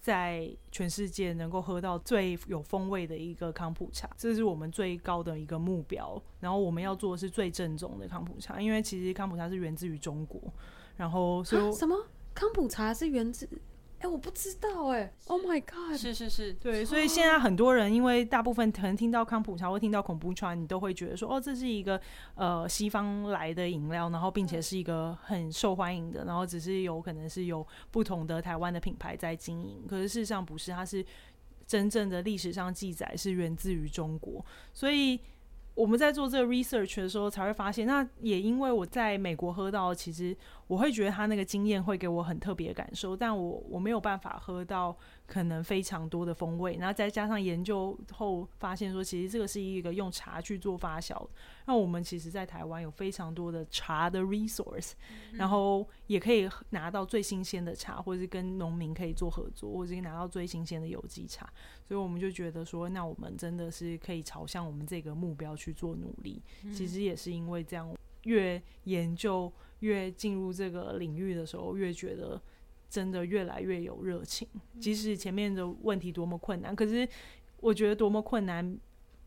[0.00, 6.22] 在全世界能够喝到最有风味的一个康普茶，这是我们最高的一个目标。
[6.38, 10.40] 然后我们要做的是最正宗的康普茶，因为其实康普茶是源自于中国。
[10.96, 13.48] 然后所以什么康普茶是源自？
[13.98, 15.98] 哎、欸，我不知道哎、欸，Oh my god！
[15.98, 21.98] 是是是，对，所以现在很多人因为大部分可能听到康普茶或听到恐怖川，你都会觉得说，哦，这是一个
[22.34, 31.04] 呃西方来的饮料，然后并且是一个很受欢迎的，然后只是有可能是有不同的台湾的品牌在经营，可是事实上不是，它是
[31.66, 35.18] 真正的历史上记载是源自于中国，所以。
[35.76, 40.34] 我们在做这个 research 的时候，才会发现，那也因为我在美国喝到，其实
[40.66, 44.96] 我会觉得他那个经验会给我很特别的感受，但我我没有办法喝到。
[45.26, 51.20] 可能非常多的风味，然后再加上研究后发现说，其实这个是一个用茶去做发酵。
[51.66, 54.92] 那我们其实，在台湾有非常多的茶的 resource，
[55.32, 61.52] 然后也可以拿到最新鲜的茶，或者是跟农民可以做合作，或者是拿到最新鲜的有机茶。
[61.84, 66.40] 所以我们就觉得说，那我们真的是可以朝向我们这个目标去做努力。
[66.72, 72.40] 其实也是因为这样，越研究越进入这个领域的时候，越觉得。
[72.88, 74.46] 真的越来越有热情，
[74.78, 77.06] 即使前面的问题多么困难，可是
[77.58, 78.78] 我觉得多么困难，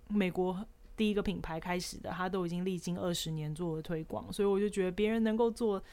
[0.07, 5.83] 美国第一个品牌开始的，他都已经历经二十年做了推广，所以我就觉得别人能够做，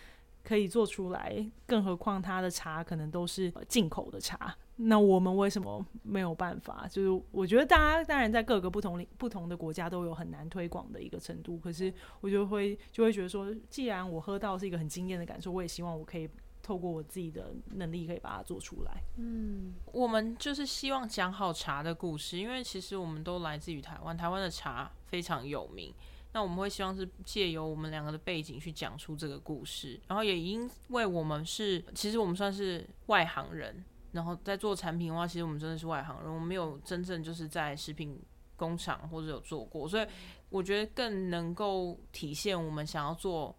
[0.44, 6.86] 可以做出来，更何况他的茶可能都是进口的茶，那我们为什么没有办法？
[6.90, 16.28] 就是我觉得大家当然在各个不同不同的国家都有很难推广的一个程度，可是我就会就会觉得说，既然我喝到是一个很惊艳的感受，我也希望我可以。
[16.62, 19.00] 透过我自己的能力，可以把它做出来。
[19.18, 25.94] 嗯，我们就是希望讲好茶的故事，因为其实我们都来自于台湾，台湾的茶非常有名。
[26.32, 38.20] 那我们会希望是借由我们两个的背景去讲出这个故事，然后也因为我们是，其实我们算是外行人，然后在做产品的话，其实我们真的是外行人，我们没有真正就是在食品
[38.56, 40.06] 工厂或者有做过，所以
[40.48, 43.54] 我觉得更能够体现我们想要做。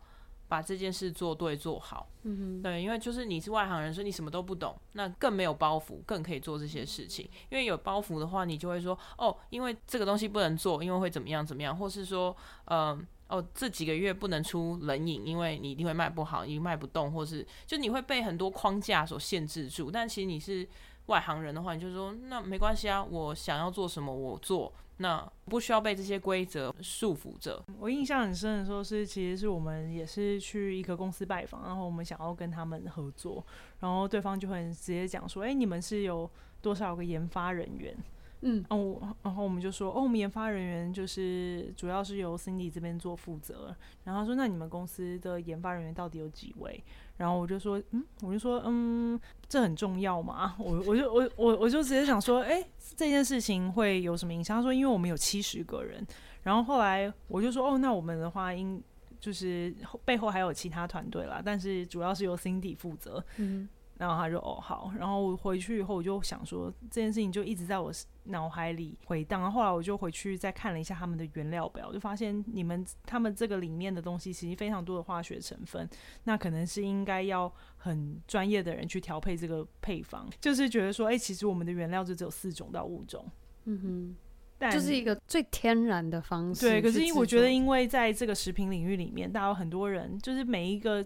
[0.49, 7.29] 把这件事做对做好，嗯哼，对，因为就是你是外行人，所以你什么都不懂，那更没有包袱，更可以做这些事情。
[7.49, 12.33] 因为有包袱的话，你就会说，哦，因为这个东西不能做，因为会怎么样怎么样，或是说，
[12.67, 19.91] 嗯、呃，哦，这几个月不能出冷饮，因为你一定会卖不好，你卖不动，或是就你会被很多框架所限制住。
[19.91, 20.67] 但其实你是
[21.07, 27.61] 外行人的话，你就说那没关系啊，我想要做什么我做，那不需要被这些规则束缚着。
[27.79, 33.45] 我印象很深的时候是，其实是我们也是去一个公司拜访，然后我们想要跟他们合作，
[33.81, 36.29] 然后对方就会直接讲说，哎，你们是有
[36.61, 37.95] 多少个研发人员？
[38.41, 43.75] 嗯，哦，然后我们就说，哦，我们研发人员就是主要是由 Cindy 这边做负责。
[44.03, 46.83] 然后他说，那你们公司的研发人员到底有几位？
[47.17, 49.19] 然后我就说，嗯，我就说，嗯，
[49.49, 50.55] 这很重要嘛。
[50.59, 52.63] 我我就我我我就直接想说，哎，
[52.95, 54.57] 这件事情会有什么影响？
[54.57, 56.05] 他说，因为我们有七十个人。
[56.43, 58.81] 然后后来我就说，哦，那我们的话应
[59.19, 59.73] 就是
[60.05, 63.23] 背后还有其他团队啦，但是主要是由 Cindy 负责。
[63.37, 63.67] 嗯。
[63.97, 67.91] 然后他就哦好，然后我回去以后我就想说这件事情就一直在我
[68.25, 69.41] 脑海里回荡。
[69.41, 75.89] 然后后来我就回去再看了一下他们的原料表，就发现你们他们这个里面的东西其实非常多的化学成分，
[76.25, 80.29] 那可能是应该要很专业的人去调配这个配方。
[80.39, 83.25] 就是觉得说，哎，其实我们的原料就只有四种到五种，
[83.65, 84.15] 嗯哼，
[84.59, 86.69] 但就是一个最天然的方式。
[86.69, 91.03] 对，可是因为我觉得，因为在这个食品领域里面，大家有很多人，就是每一个。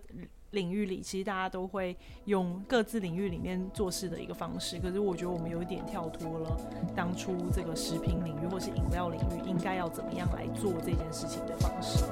[0.52, 4.78] 领域里，其实大家都会用各自领域里面做事的一个方式。
[4.80, 6.58] 可是我觉得我们有一点跳脱了
[6.96, 12.04] 当初这个食品领域或是饮料领域应该要怎么样来做这件事情的方式。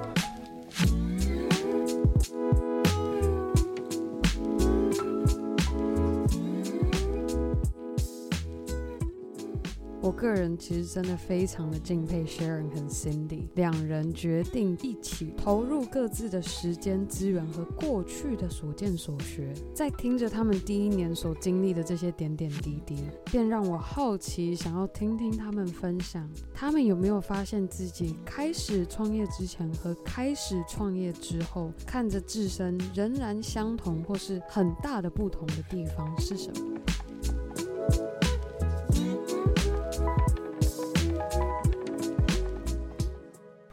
[10.10, 36.80] 我个人其实真的非常的敬佩 Sharon 和 Cindy，两人决定一起投入各自的时间资源和过去的所见所学，在听着他们第一年所经历的这些点点滴滴，便让我好奇，想要听听他们分享，他们有没有发现自己开始创业之前和开始创业之后，看着自身仍然相同或是很大的不同的地方是什么？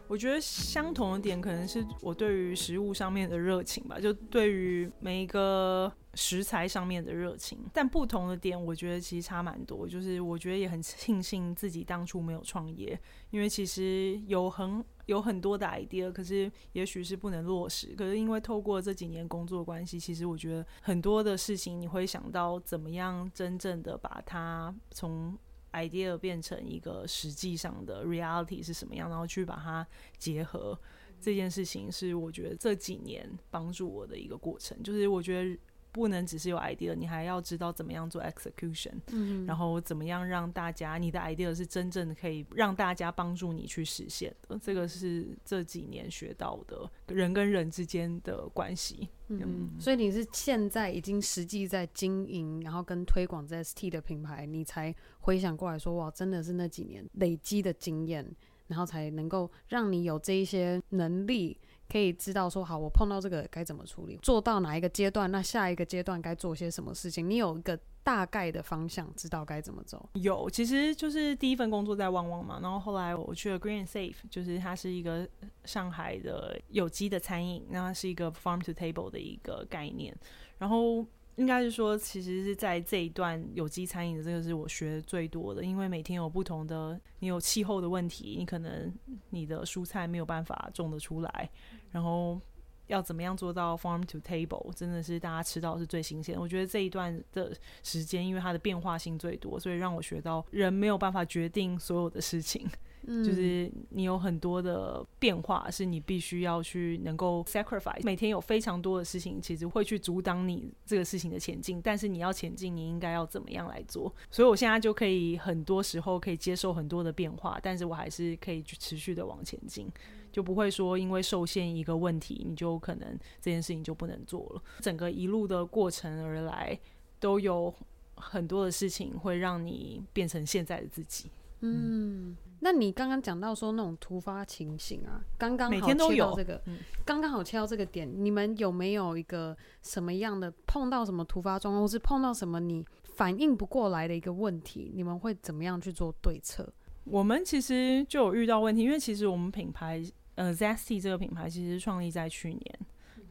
[0.08, 7.58] 我觉得相同的点可能是我对于食物上面的热情吧，就对于每一个食材上面的热情。
[7.72, 9.86] 但不同的点，我觉得其实差蛮多。
[9.88, 12.98] 就是我觉得也很庆幸自己当初没有创业，
[13.30, 17.88] 因为其实有很有很多的 idea，可是也许是不能落实。
[17.96, 25.36] 可是因为透过这几年工作关系，其实我觉得很多的事情你会想到怎么样真正的把它从。
[25.76, 29.86] Idea 变成一个实际上的 reality 是什么样，然后去把它
[30.18, 30.78] 结合，
[31.20, 35.58] 这件事情是我觉得这几年帮助我的一个过程，就是我觉得。
[35.96, 44.58] 不能只是有 idea，你还要知道怎么样做 execution，嗯，然后怎么样让大家你的 idea 是真正的可以让大家帮助你去实现的。
[44.62, 49.08] 这个是这几年学到的人跟人之间的关系。
[49.28, 58.30] 嗯，嗯，所以你是现在已经实际在经营，然后跟推广 Zesty 的品牌，你才回想过来说，哇，真的是那几年累积的经验，
[58.66, 61.58] 然后才能够让你有这一些能力。
[61.88, 67.28] 可以知道说好，我碰到这个该怎么处理，做到哪一个阶段，那下一个阶段该做些什么事情？
[67.28, 70.08] 你有一个大概的方向，知道该怎么走？
[70.14, 75.28] 有，其实就是第一份工作在旺旺嘛，然后后来我去了 Green Safe，就是它是一个
[75.64, 80.16] 上海的有机的餐饮，那它是一个 Farm to Table 的一个概念，
[80.58, 81.06] 然后。
[81.36, 88.92] 应该是说，其实是在这一段有机餐饮的这个是我学最多的，因为每天有不同的，你有气候的问题，你可能
[89.30, 91.50] 你的蔬菜没有办法种得出来，
[91.90, 92.40] 然后
[92.86, 96.40] 要怎么样做到 farm to table，真的是大家吃到是最新鲜。
[96.40, 102.66] 我觉得这一段的时间，因为它的变化性最多，所以让我学到人没有办法决定所有的事情。
[103.06, 108.02] 就是你有很多的变化，是你必须要去能够 sacrifice。
[108.02, 111.80] 每天有非常多的事情，其实会去阻挡你这个事情的前进。
[111.80, 114.12] 但是你要前进，你应该要怎么样来做？
[114.30, 119.88] 所以我现在就可以很多时候可以接受很多的变化，但是我还是可以去持续的往前进，
[120.32, 124.62] 就不会说因为受限一个问题，你就可能这件事情就不能做了。
[124.80, 126.76] 整个一路的过程而来，
[127.20, 127.72] 都有
[128.16, 131.30] 很多的事情会让你变成现在的自己。
[131.60, 132.36] 嗯。
[132.60, 136.62] 那你刚刚讲到说那种突发情形啊，刚刚好切到这个，
[137.04, 146.66] 刚刚好切到这个点，你们有没有一个什么样的碰到什么突发状况，或是碰到什么你反应不过来的一个问题，你们会怎么样去做对策？
[147.04, 150.02] 我们其实就有遇到问题，因为其实我们品牌
[150.34, 152.78] 呃 Zesty 这个品牌其实创立在去年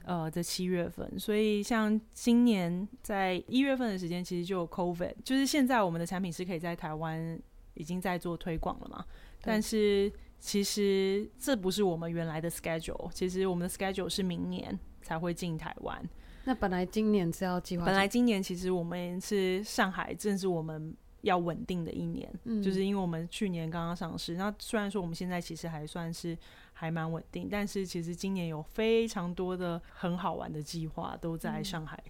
[0.05, 7.41] 呃的七月份，所以像今年在一月份的时间，其实就有 COVID，就是现在我们的产品是可以在台湾。
[7.75, 9.05] 已经在做推广了嘛？
[9.41, 13.09] 但是其实这不是我们原来的 schedule。
[13.13, 16.03] 其实我们的 schedule 是明年才会进台湾。
[16.45, 24.35] 那本来今年是要计划，本来今年其实我们是上海，正是我们要稳定的一年，嗯，就是因为我们去年刚刚上市。
[24.35, 26.37] 那虽然说我们现在其实还算是
[26.73, 32.03] 还蛮稳定，但是其实今年有非常多的很好玩的计划都在上海。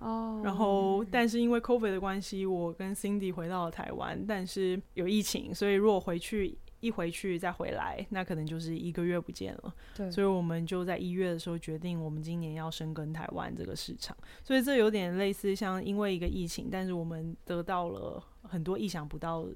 [0.00, 6.58] 哦、嗯，然后但是因为 COVID 的关系，我跟 Cindy 回到了台湾，但是有疫情，所以如果回去。
[6.80, 9.74] 一回去再回来，那可能就是一个月不见了。
[9.94, 14.16] 对，所以我们就在一月的时候决定，我们今年要深耕台湾这个市场。
[14.42, 19.46] 所以这有点类似像因为一个疫情，但是我们得到了很多意想不到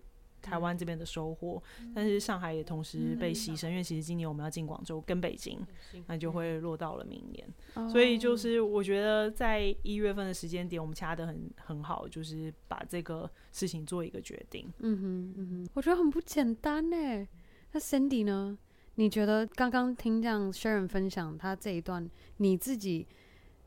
[0.44, 5.58] 台湾这边的收获，嗯，但是上海也同时被牺牲，嗯，因为其实今年我们要进广州跟北京，
[5.94, 7.88] 嗯，那就会落到了明年，嗯。
[7.88, 14.70] 所以就是我觉得在一月份的时间点，我们掐的很很好，就是把这个事情做一个决定。
[14.80, 17.26] 嗯哼，嗯哼，我觉得很不简单呢。
[17.72, 18.58] 那 Cindy 呢？
[18.96, 23.08] 你觉得刚刚听这样 Sharon 分享他这一段，你自己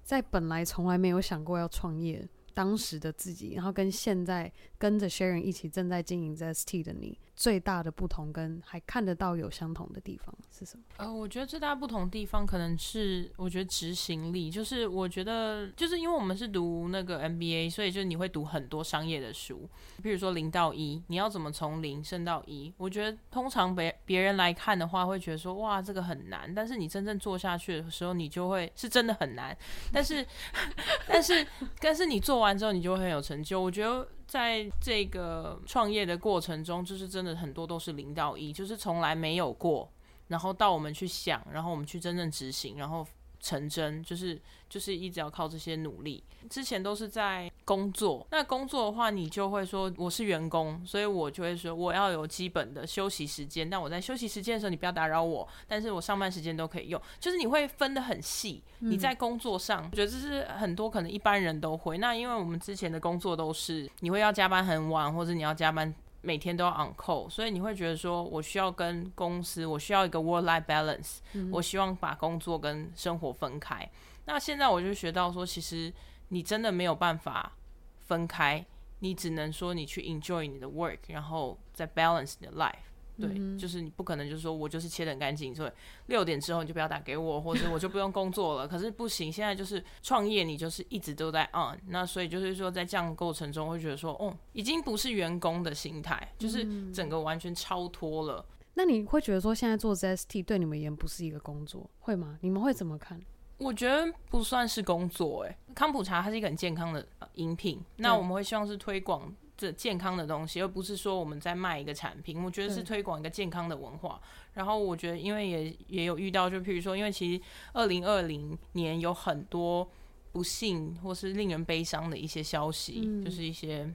[0.02, 2.26] 在本来从来没有想过要创业。
[2.58, 10.84] 当时的自己，然后跟现在跟着 Sharon 一起正在经营 ZST 的你，最大的不同跟还看得到有相同的地方是什么？
[10.98, 19.70] 呃，我觉得最大不同的地方可能是，我觉得执行力，就是我觉得就是因为我们是读那个 MBA，所以就是你会读很多商业的书，
[20.04, 22.74] 比如说零到一，你要怎么从零升到一？
[22.76, 29.56] 我觉得通常别别人来看的话，会觉得说哇这个很难，但是你真正做下去的时候，你就会是真的很难，
[29.94, 30.26] 但是
[31.08, 31.48] 但是
[31.80, 32.58] 但是你做完。
[32.58, 33.62] 之后你就会很有成就。
[33.62, 39.90] 我觉得在这个创业的过程中，就是真的很多都是零到一，就是从来没有过，
[40.28, 43.08] 然后到我们去想，然后我们去真正执行，然后。
[43.40, 46.24] 成真就是就是一直要靠这些努力。
[46.50, 53.70] 之前都是在工作，那工作的话，你就会说我是员工，所以我就会说我要有基本的休息时间。
[53.70, 55.48] 但我在休息时间的时候，你不要打扰我。
[55.68, 58.64] 但是我上班时间都可以用，就是你会分得很细。
[58.80, 61.98] 你在工作上，我觉得这是很多可能一般人都会。
[61.98, 65.94] 那因为我们之前的工作都是你会要加班很晚，或者你要加班。
[66.28, 73.90] 每天都要 on call，所以你会觉得说，我需要跟公司，我需要一个 work-life balance，嗯，我希望把工作跟生活分开。
[74.26, 75.94] 那现在我就学到说，其实
[76.28, 77.54] 你真的没有办法
[78.02, 78.66] 分开，
[79.00, 82.74] 你只能说你去 enjoy 你的 work，然后再 balance 你的 life。
[83.20, 85.72] 对、嗯，就是你不可能就是说我就是切的很干净，所以
[86.08, 88.68] 六点之后你就不要打给我，或者我就不用工作了。
[88.68, 91.78] 可是不行，现在就是创业，你就是一直都在 on。
[91.88, 98.46] 那所以就是说，在这样的过程中，会觉得说，哦，已经不是员工的心态，就是整个完全超脱了。
[98.50, 102.38] 嗯、那你会觉得说，现在做 Zesty 对你们而言不是一个工作，会吗？
[102.42, 103.20] 你们会怎么看？
[103.58, 107.04] 我觉得不算是工作、欸，哎，康普茶它是一个很健康的
[107.34, 109.34] 饮品，那我们会希望是推广。
[109.58, 112.44] 这健康的东西，而不是说我们在卖一个产品。
[112.44, 114.22] 我觉得是推广一个健康的文化。
[114.54, 117.44] 然后我觉得，因为也也有遇到，就譬如说，因为其实
[117.74, 119.88] 二零二零年有很多
[120.32, 123.92] 不幸或是令人悲伤的一些消息，嗯、就是一些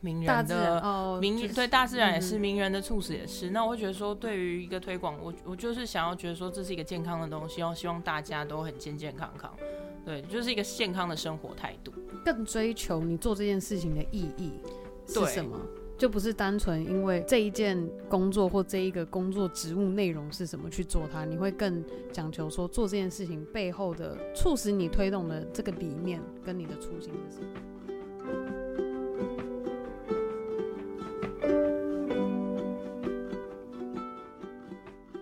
[0.00, 3.50] 名人的、哦、名、就是、对大自然也是、嗯、名人的猝死也是。
[3.50, 9.54] 那我会觉得说，对于一个推广，我我就是想要觉得说，这是一个健康的东西，我希望大家都很健健康康。
[10.02, 11.92] 对，就是一个健康的生活态度，
[12.24, 14.54] 更追求你做这件事情的意义。
[15.10, 15.60] 是什么？
[15.98, 27.48] 就不是单纯因为这一件工作或这一个工作职务内容是什么去做它，你会更讲求说做这件事情背后的促使你推动的这个理念跟你的初心是什么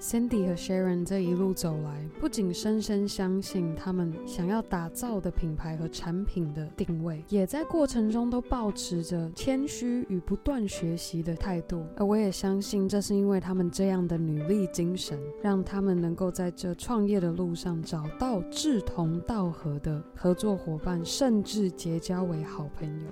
[0.00, 11.86] ？Cindy 和 Sharon 这一路走来，不仅深深相信他们想要打造的品牌和产品的定位，也在过程中都保持着谦虚与不断学习的态度。
[11.96, 23.06] 而我也相信，这是因为他们这样的努力精神，让他们能够在这创业的路上找到志同道合的合作伙伴，甚至结交为好朋友。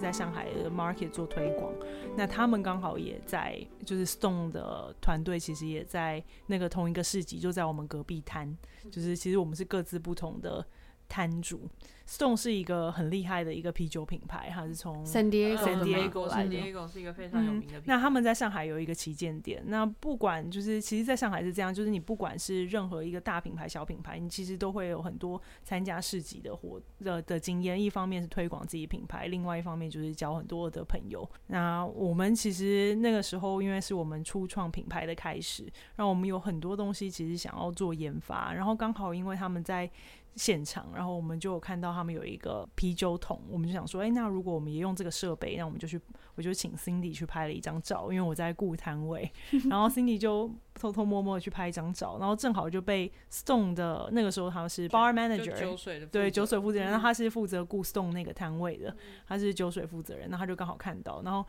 [0.00, 1.72] 在上海的 market 做推广，
[2.16, 8.56] 那他们刚好也在，就是 Stone 的团队其实也在那个同一个市集，就在我们隔壁摊，
[8.90, 10.64] 就是其实我们是各自不同的
[11.08, 11.68] 摊主。
[12.08, 16.50] Stone 是一个很厉害的一个啤酒品牌，它是从 San Diego San Diego 来的。
[16.50, 17.78] San Diego 是一个非常有名的品牌。
[17.78, 17.82] 嗯。
[17.86, 19.60] 那他们在上海有一个旗舰店。
[19.66, 27.82] 那不管就是，其实在上海是这样，就是你不管是任何一个大品牌、小品牌，你其实都会有很多参加市集的活的的经验。
[27.82, 31.28] 一方面是推广自己品牌，另外一方面就是交很多的朋友。
[31.48, 39.90] 那我们其实那个时候，因为是我们初创品牌的开始，让我们有很多东西其实想要做研发，然后刚好因为他们在。
[40.38, 46.00] 现场，然后我们就有看到他们有一个啤酒桶，我们就想说，哎，那如果我们也用这个设备，那我们就去，
[46.34, 49.30] 我就请 Cindy 去拍了一张照，因为我在顾摊位，
[49.70, 58.94] 然后 Cindy 就偷偷摸摸的去拍一张照，然后正好就被 Stone 的那个时候他是 bar manager，酒水的对酒水负责人，那、嗯、他是负责顾 Stone 那个摊位的，
[59.26, 61.44] 他是酒水负责人，那他就刚好看到，然后。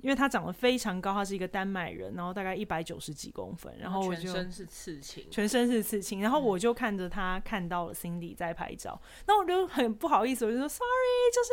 [0.00, 10.86] 因为他长得非常高，他是一个丹麦人，然后大概一百九十几公分，然后我就全身是刺青，全身是刺青，然后我就看着他看到了 Cindy 在拍照，那、嗯、我就很不好意思，我就说 Sorry，
[11.34, 11.50] 就是。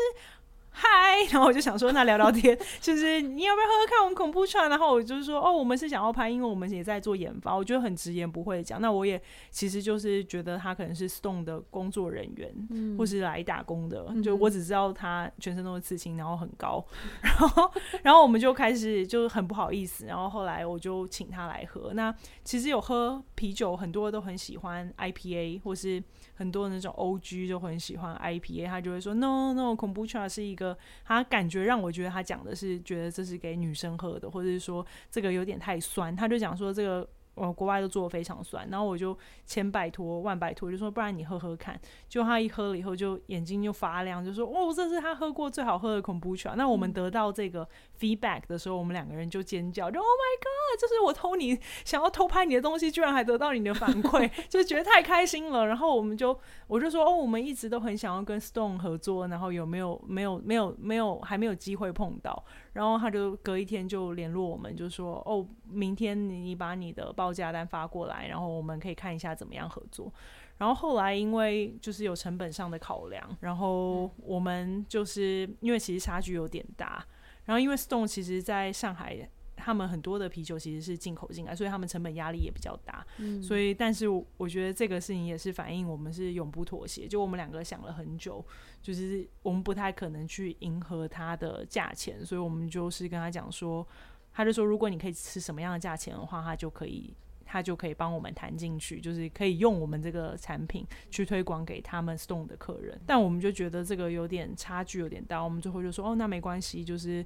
[0.77, 4.69] 嗨，然后我就想说，那聊聊天，就是你要不要喝喝看我们恐怖串？
[4.69, 7.55] 然后我就是说，哦，我们是想要拍，因为我们也在做研发。
[7.55, 8.81] 我觉得很直言不讳讲。
[8.81, 9.19] 那我也
[9.49, 14.05] 其实就是觉得他可能是 Stone 的工作人员，嗯、或是来打工的。
[14.21, 16.85] 就我只知道他全身都是刺青，然后很高。
[17.21, 17.71] 然后，
[18.03, 20.05] 然后我们就开始就很不好意思。
[20.05, 21.93] 然后后来我就请他来喝。
[21.93, 22.13] 那
[22.43, 26.03] 其实有喝啤酒，很多都很喜欢 IPA，或是
[26.35, 28.67] 很多那种 OG 就很喜欢 IPA。
[28.67, 30.77] 他就会说，No No，恐怖串是一个。
[31.03, 37.07] 他感觉让我觉得他讲的是觉得这是给女生喝的，或者是说这个有点太酸，他就讲说这个。
[37.35, 41.79] 我国外都做的非常酸，然后我就千拜托万拜托，就说不然你喝喝看。
[42.09, 46.55] 就他一喝了以后，就眼睛就发亮，就说哦，这是他喝过最好喝的 Kombucha。
[46.55, 47.67] 那我们得到这个
[47.99, 50.81] feedback 的时候，我们两个人就尖叫，就 Oh my God！
[50.81, 55.67] 就是我偷你想要偷拍你的东西，居然还得到你的反馈， 就觉得太开心了。
[55.67, 62.43] 然后我们就我就说哦，我们一直都很想要跟 Stone 合作，然后有没有没有没有没有还没有机会碰到。
[62.75, 70.13] 然后他就隔一天就联络我们，就说哦，明天你把你的报价单发过来，然后我们可以看一下怎么样合作。
[70.57, 77.03] 然后后来因为就是有成本上的考量，然后我们就是因为其实差距有点大，
[77.45, 79.27] 然后因为 Stone 其实在上海。
[79.65, 83.03] 他们很多的啤酒其实是进口进来，所以他们成本压力也比较大。
[83.17, 84.07] 嗯，所以但是
[84.37, 87.07] 我觉得这个事情也是反映我们是永不妥协。
[87.07, 88.45] 就我们两个想了很久，
[88.79, 93.83] 就是我们不太可能去迎合他的价钱，所以我们就是跟他讲说，
[94.31, 97.11] 他就说如果你可以吃什么样的价钱的话，他就可以
[97.43, 103.01] 他就可以帮我们谈进去，就是可以用我们这个产品去推广给他们 Stone 的客人。
[103.07, 107.25] 但我们就觉得这个有点差距有点大，我们最后就说哦，那没关系，就是。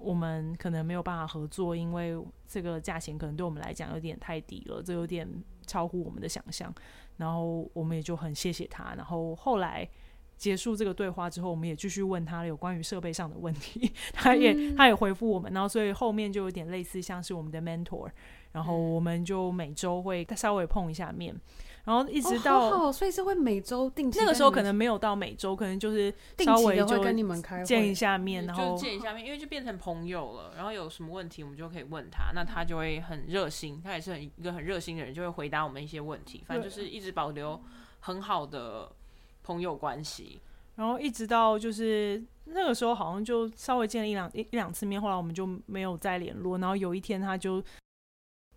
[0.00, 5.28] 我们可能没有办法合作，因为这个价钱可能对我们来讲有点太低了，这有点
[5.66, 6.74] 超乎我们的想象。
[7.18, 8.94] 然后我们也就很谢谢他。
[8.96, 9.86] 然后后来
[10.38, 15.52] 结束这个对话之后，我们也继续问他有关于设备上的问题， 他也他也回复我们。
[15.52, 18.08] 然后所以后面就有点类似像是我们的 mentor，
[18.52, 21.38] 然后我们就每周会稍微碰一下面。
[21.84, 24.18] 然后一直到，哦、好好，所以是会每周定期。
[24.18, 26.12] 那个时候可能没有到每周，可能就是
[26.44, 30.52] 稍微就会跟你们开见一下面，然后就见一下面，因为就变成朋友了。
[30.56, 36.44] 然后有什么问题，我们就可以问他，那他就会很热心，他也是很一个很热心的人，就会回答我们一些问题。
[36.46, 37.58] 反正就是一直保留
[38.00, 38.92] 很好的
[39.42, 40.40] 朋友关系。
[40.76, 46.58] 然后一直到就是那个时候，好像就稍微见了一两一两次面，后来我们就没有再联络。
[46.58, 47.62] 然后有一天，他就。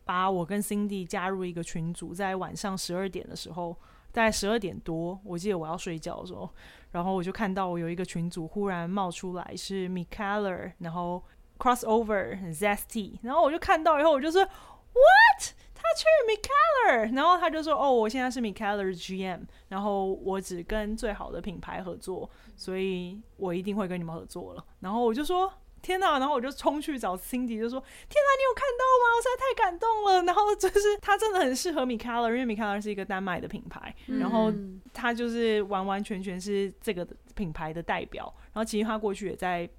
[0.05, 3.75] 把我跟 Cindy 加入一个群组，在晚上十二点的时候，
[4.11, 6.49] 大概十二点多，我记得我要睡觉的时候，
[6.91, 11.23] 然后我就看到我有一个群组忽然冒出来是 Mikkeller，然后
[11.57, 15.53] Crossover Zesty，然后我就看到以后我就说 What？
[15.73, 24.65] 他去 Mikkeller，然后他就说哦，我现在是 Mikkeller GM，然后我只跟最好的品牌合作，所以我一定会跟你们合作了。
[24.79, 25.51] 然后我就说。
[25.83, 26.17] 天呐！
[26.17, 27.79] 然后我就冲去找 Cindy，就说
[28.09, 29.05] ：“天呐，你有看到吗？
[29.15, 34.51] 我实在太感动了。”然后就是他真的很适合 Mikkeller，因为 Mikkeller 是一个丹麦的品牌，嗯、然后
[34.93, 37.05] 他就是完完全全是这个
[37.35, 38.33] 品牌的代表。
[38.53, 39.69] 然后其实他过去也在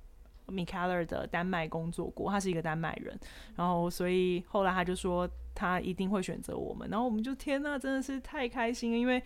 [0.47, 3.19] Mikkeller 的丹麦工作过，他是一个丹麦人。
[3.57, 6.87] 然后所以后来他就说他一定会选择我们。
[6.91, 9.23] 然后我们就天呐，真的是太开心了，因为。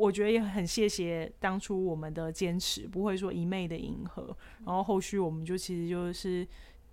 [0.00, 4.34] 我觉得也很谢谢当初我们的坚持，不会说一昧的迎合。
[4.64, 6.46] 然后后续我们就其实就是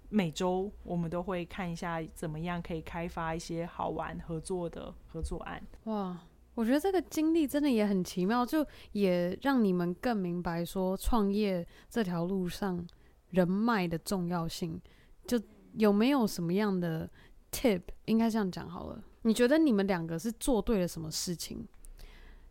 [0.10, 5.66] 每周我们都会看一下怎么样可以开发一些好玩合作的合作案。
[5.86, 6.18] 哇，
[6.54, 12.86] 我觉得这个经历真的也很奇妙，就也让你们更明白说创业这条路上
[13.30, 14.82] 人脉的重要性。
[15.26, 15.40] 就
[15.76, 17.10] 有没有什么样的
[17.52, 17.84] tip？
[18.06, 19.02] 应该这样讲好了。
[19.22, 21.68] 你觉得你们两个是做对了什么事情？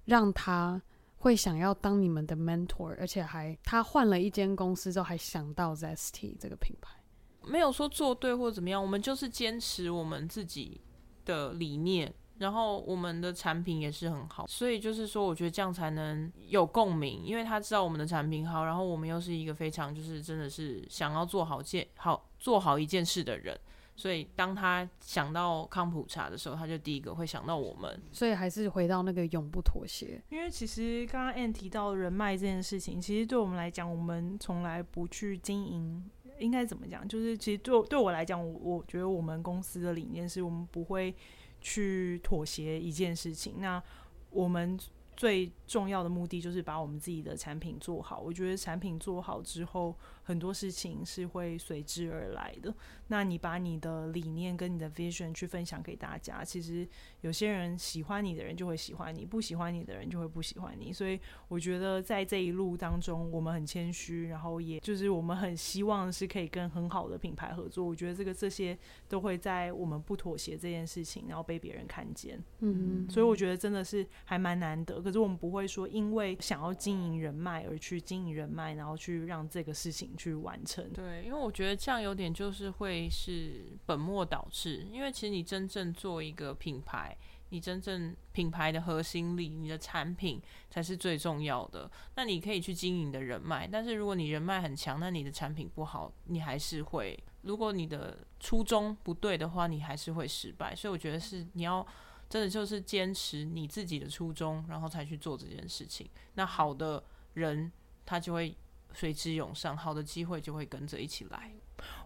[0.07, 0.81] 让他
[1.19, 6.97] 会想要当你们的 mentor，而且还他换了一间公司之后还想到 ZST 这个品牌，
[7.43, 10.81] 没有说做对或怎么样，我们就是坚持我们自己
[11.25, 23.59] 的理念，然后我们的产品也是很好，所以就是说我觉得这样才能有共鸣，因为他知道我们的产品好，然后我们又是一个非常就是真的是想要做好件好做好一件事的人，
[23.97, 28.01] 所以当他想到康普茶的时候，他就第一个会想到我们。
[28.13, 30.23] 所以还是回到那个永不妥协。
[30.29, 36.05] 因为其实刚刚 Ann 提到人脉这件事情，其实对我们来讲，我们从来不去经营。
[36.39, 37.09] 应该怎么讲？
[37.09, 41.15] 就是其实对对我来讲，我我觉得我们公司的理念是我们不会
[41.61, 43.55] 去妥协一件事情。
[43.59, 43.83] 那
[44.31, 44.79] 我们。
[45.17, 48.21] 最重要的目的就是把我们自己的产品做好。
[48.21, 49.97] 我觉得产品做好之后，
[50.27, 52.75] 很多事情是会随之而来的。
[53.07, 56.87] 那你把你的理念跟你的 vision 去分享给大家，其实
[57.21, 60.93] 有些人喜欢你的人就会喜欢你，不喜欢你的人就会不喜欢你。
[60.93, 67.85] 所以我觉得在这一路当中，我们很谦虚，然后也就是我们很希望是可以跟很好的品牌合作。
[67.85, 68.77] 我觉得这个这些
[69.09, 72.43] 都会在我们不妥协这件事情，然后被别人看见。
[72.59, 75.01] 嗯，所以我觉得真的是还蛮难得。
[75.01, 80.91] 可是我们不会说，因为想要经营人脉而去经营人脉，然后去让这个事情去完成。
[80.93, 84.87] 对，因为我觉得这样有点就是会是本末倒置。
[84.91, 87.17] 因为其实你真正做一个品牌，
[87.51, 90.41] 你真正品牌的核心力，你的产品
[90.71, 91.91] 才是最重要的。
[92.15, 97.19] 那你可以去经营的人脉，但是如果你人脉很强，那你的产品不好，你还是会。
[97.43, 100.75] 如果你的初衷不对的话，你还是会失败。
[100.75, 101.87] 所以我觉得是你要。
[102.29, 106.11] 真的就是坚持你自己的初衷，然后才去做这件事情。
[106.35, 107.01] 那好的
[107.35, 107.71] 人，
[108.05, 108.53] 他就会
[108.97, 111.53] 随之涌上，好的机会就会跟着一起来。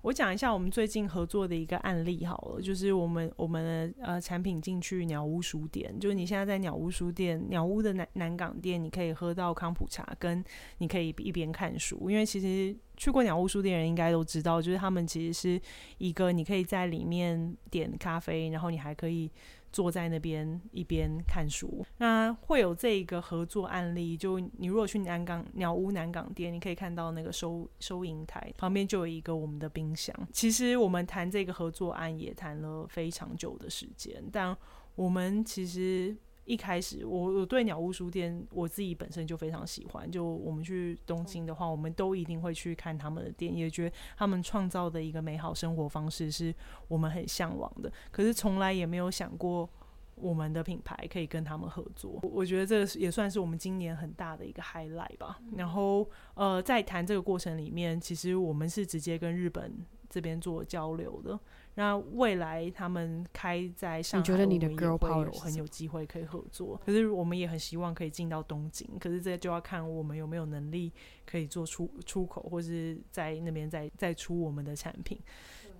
[0.02, 10.44] 我讲一下我们最近合作的一个案例好了，就是我们我们的呃产品进去鸟屋书店，就是你现在在鸟屋书店，鸟屋的南南港店，你可以喝到康普茶，跟
[10.78, 12.10] 你可以一边看书。
[12.10, 15.60] 因为其实去过鸟屋书店的人应该都知道，就是他们其实是
[15.96, 19.30] 一个你可以在里面点咖啡，然后你还可以。
[19.72, 24.16] 坐在那边一边看书，那会有这一个合作案例。
[24.16, 30.12] 就你如果去南港鸟屋南港店，你可以看到那个收收银台旁边就有一个我们的冰箱。
[30.32, 34.56] 其实我们谈这个合作案也谈了非常久的时间，但
[34.96, 36.16] 我们其实。
[36.44, 40.10] 一开始，我我对鸟屋书店我自己本身就非常喜欢。
[40.10, 46.52] 就我们去东京的话，我们都一定会去看他们的店，也觉得他们创造的一个美好生活方式是
[46.88, 47.92] 我们很向往的。
[48.10, 49.68] 可是从来也没有想过
[50.16, 52.18] 我们的品牌可以跟他们合作。
[52.22, 55.38] 我觉得这也算是我们今年很大的一个 highlight 吧。
[55.56, 59.72] 然后呃，在谈这个过程里面，其实我们是直接跟日本
[60.08, 61.38] 这边做交流的。
[61.80, 66.78] 那未来他们开在上海，你觉得你的 Girl Power 有很有机会可以合作。
[66.84, 70.92] 可是我们也很希望可以进到东京，可是这就要看我们有没有能力
[71.24, 75.18] 可以做出出口，或是在那边再再出我们的产品。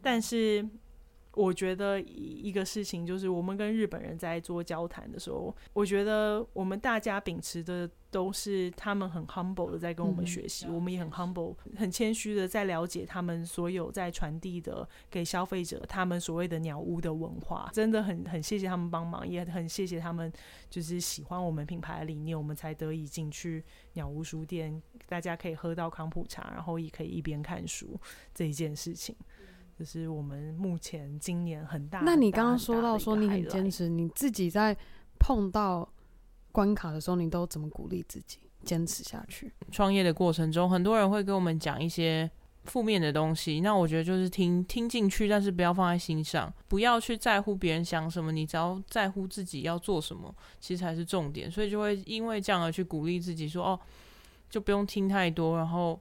[0.01, 0.66] 但是。
[1.32, 20.32] 我觉得一个事情就是，我们跟日本人在做交谈的时候，我觉得我们大家秉持的都是他们很 humble 的在跟我们学习，我们也很 humble、很谦虚的在了解他们所有在传递的给消费者他们所谓的鸟屋的文化，真的很很谢谢他们帮忙，也很谢谢他们
[20.68, 27.96] 就是喜欢我们品牌的理念，我们才得以进去鸟屋书店，大家可以喝到康普茶，然后也可以一边看书
[28.34, 29.14] 这一件事情。
[29.80, 34.76] 就是我们目前今年很大，那你刚刚说到说你很坚持，你自己在
[35.18, 35.90] 碰到
[36.52, 39.50] 关卡的时候，你都怎么鼓励自己坚持下去？
[39.72, 42.30] 创业的过程中，很多人会跟我们讲一些
[42.64, 51.50] 负面的东西，那我觉得就是听听进去，但是不要放在心上，不要去在乎别人想什么，你只要在乎自己要做什么，其实才是重点。
[51.50, 53.80] 所以就会因为这样而去鼓励自己说，哦，
[54.50, 55.98] 就不用听太多，然后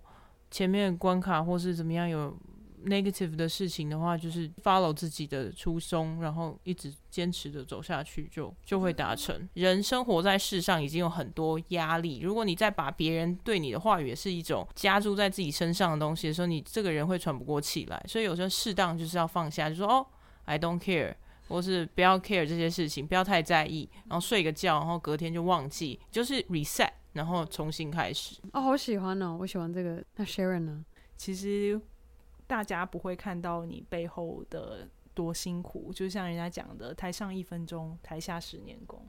[0.51, 2.37] 前面的关卡或是怎么样有。
[2.85, 9.47] Negative 的事情的话，就是 follow 自己的初衷，然后一直坚持的走下去就，就就会达成。
[9.53, 18.03] 人生活在世上已经有很多压力，如果你再把别人对你的话语也是一种加注在自己身上的东西的时候，你这个人会喘不过气来。
[18.07, 20.05] 所以有时候适当就是要放下，就说哦
[20.45, 21.15] ，I don't care，
[21.47, 28.37] 或是不要 care 这些事情，不要太在意，然后睡个觉，然后隔天就忘记，就是 reset，然后重新开始。
[28.53, 30.03] 哦，好喜欢哦，我喜欢这个。
[30.15, 30.85] 那 Sharon 呢？
[31.17, 31.81] 其实。
[32.49, 39.07] 大家不会看到你背后的多辛苦，就像人家讲的“台上一分钟，台下十年功”。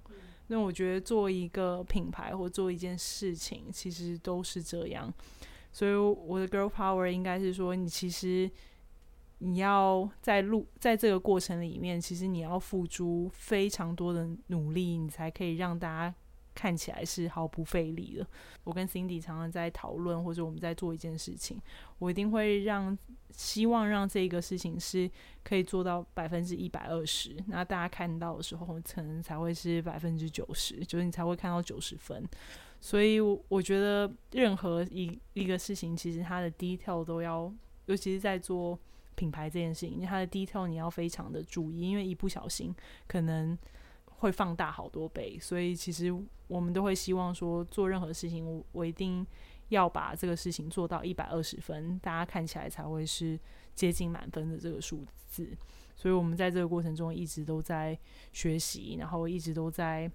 [0.49, 5.11] 那我觉得做一个品牌或做一件事情，其实都是这样。
[5.73, 8.51] 所以我的 Girl Power 应该是说，你其实
[9.39, 16.15] 你要在路在这个过程里面，其实你要付出非常多的努力，你才可以让大家。
[16.61, 18.27] 看起来是毫不费力的。
[18.65, 21.59] 我跟 Cindy 常常在讨论，或者我们在做一件事情，
[21.99, 22.97] 我一定会让
[23.31, 25.11] 希望让这个事情是
[25.43, 27.35] 可以做到百分之一百二十。
[27.47, 32.23] 那大家看到的时候，可能才会是百分之九十，就是你才会看到九十分。
[32.79, 37.51] 所以，我我觉得任何一一个事情，其实它的 detail 都要，
[37.87, 38.79] 尤其是在做
[39.15, 42.75] 品牌这件事情，它的 detail 你要非常的注意，因为一不小心
[43.07, 43.57] 可能
[44.21, 45.39] 会放大好多倍。
[45.39, 46.15] 所以其实
[46.47, 49.27] 我们都会希望说，做任何事情我我一定
[49.69, 53.39] 要把这个事情做到一百二十分，大家看起来才会是
[53.75, 55.57] 接近满分的这个数字。
[55.95, 57.99] 所以我们在这个过程中一直都在
[58.33, 60.11] 学习，然后一直都在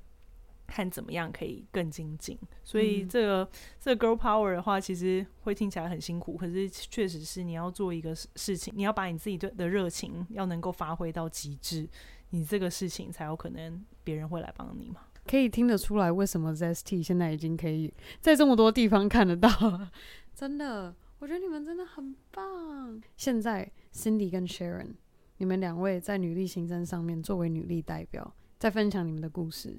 [0.66, 2.36] 看怎么样可以更精进。
[2.64, 3.50] 所以这个、嗯、
[3.80, 11.88] 这个 girl power 的话，其实会听起来很辛苦，可是确实是你要做一个事情，你要把你自己的的热情要能够发挥到极致，
[12.36, 15.02] 你这个事情才有可能别人会来帮你嘛。
[15.26, 19.50] 可以听得出来，为什么 ZST 现在已经可以在这么多地方看得到？
[20.36, 23.02] 真的，我觉得你们真的很棒。
[23.16, 24.96] 现在 Cindy 跟 Sharon。
[25.38, 29.78] 你们两位在女力新生上面作为女力代表，在分享你们的故事。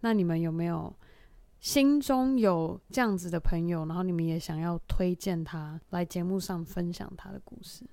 [0.00, 0.92] 那你们有没有
[1.60, 7.84] 心中有这样子的朋友，然后你们也想要推荐他来节目上分享他的故事？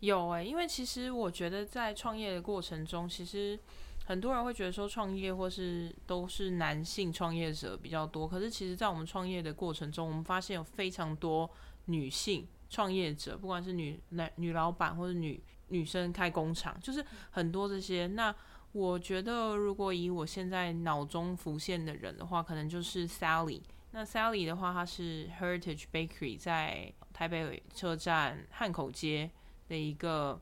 [0.00, 3.58] 有诶、因为其实我觉得在创业的过程中，其实
[4.04, 11.48] 很多人会觉得说创业或是都是男性创业者比较多，可是其实，在我们创业的过程中，我们发现有非常多
[11.84, 15.42] 女性创业者，不管是女男女老板或者女。
[15.72, 18.08] 女生开工厂，就是很多这些。
[18.08, 18.34] 那
[18.72, 23.62] 我觉得，如果以我现在脑中浮现的人的话，可能就是 Sally。
[23.92, 29.30] 那 Sally 的话，她是 Heritage Bakery 在台北车站汉口街
[29.70, 30.38] 的一个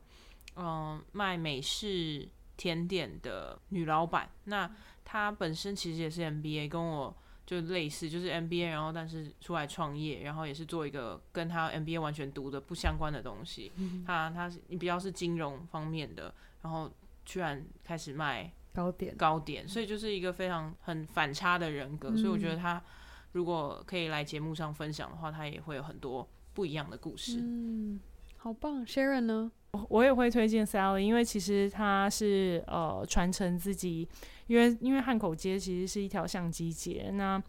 [0.55, 2.27] 嗯、呃、卖美式
[2.57, 4.29] 甜点的女老板。
[4.43, 4.69] 那
[5.05, 7.15] 她本身其实也是 MBA，跟我。
[7.49, 13.71] 就类似，就是 MBA，然后但是出来创业，然后也是做一个跟她 MBA 完全读的不相关的东西。
[13.77, 16.87] 嗯、他他是你比较是金融方面的，然后
[17.25, 22.11] 居然开始卖糕点糕点，所以就是一个非常很反差的人格。
[22.11, 22.79] 嗯、所以我觉得他
[23.31, 27.39] 如果可以来节目上分享的话，他也会有很多不一样的故事。
[27.41, 27.99] 嗯，
[28.41, 29.51] 好棒，Sharon 呢？
[29.89, 34.07] 我也会推荐 Sally，因为其实他是呃传承自己。
[34.47, 37.39] 因为因为汉口街其实是一条相机街，那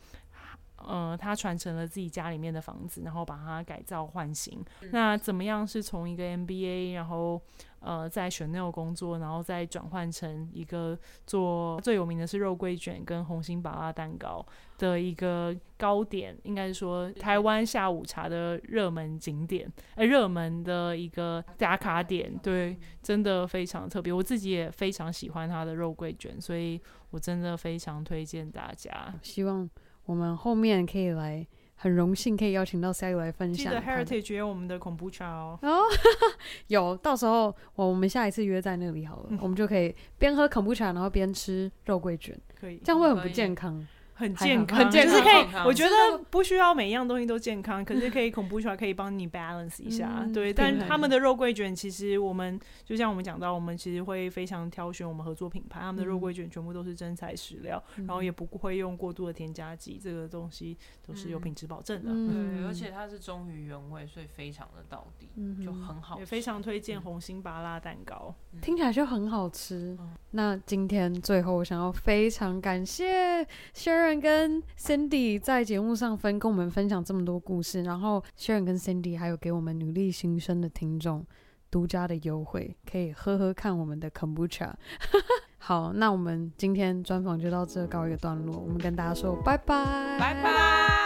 [0.87, 4.63] 呃，他传承了自己家里面的房子，然后把它改造换新。
[4.83, 7.41] 嗯、那怎么样是从一个 MBA，然后
[7.81, 14.45] 呃在 Chanel 工作，然后再转换成一个做最有名的是肉桂卷跟红心芭拉蛋糕
[14.79, 24.13] 的一个糕点，应该是说台湾下午茶的热门景点，呃，热门的一个打卡点，对，真的非常特别。
[24.13, 29.15] 我自己也非常喜欢它的肉桂卷，所以我真的非常推荐大家。
[29.23, 29.69] 希望
[30.05, 31.47] 我们后面可以来。
[31.83, 33.65] 很荣幸可以邀请到 Sally 来分享。
[33.65, 35.59] 记得 Heritage 有我们的恐怖茶哦。
[35.63, 35.81] 哦，
[36.69, 37.45] 有，到时候
[37.75, 43.83] 我我们下一次约在那里好了，嗯、 我们就可以边喝恐怖茶，然后边吃肉桂卷，可以，这样会很不健康。
[44.21, 45.67] 很健康，很健康，就是可以。
[45.67, 50.19] 我觉得不需要每一样东西都健康，可是可以恐怖出来，可以帮你 balance 一下。
[50.21, 62.11] 嗯、对，但他们的肉桂卷，其实我们就像我们讲到，我们其实会非常挑选我们合作品牌，他们的肉桂卷全部都是真材实料，嗯、然后也不会用过度的添加剂，这个东西都是有品质保证的。
[62.13, 66.19] 嗯、对，而且它是忠于原味，所以非常的到底，嗯、就很好。
[66.19, 69.97] 也非常推荐红心芭拉蛋糕，嗯、听起来就很好吃。
[70.01, 73.45] 嗯、那今天最后，我想要非常感谢
[73.75, 81.27] Sharon 跟 Cindy 在节目上分跟我们分享这么多故事，然后 Sharon 跟 Cindy 还有给我们女力新生的听众
[81.71, 84.73] 独家的优惠，可以喝喝看我们的 Kombucha。
[85.59, 91.00] 好，那我们今天专访就到这告一个段落，我们跟大家说拜拜，拜拜。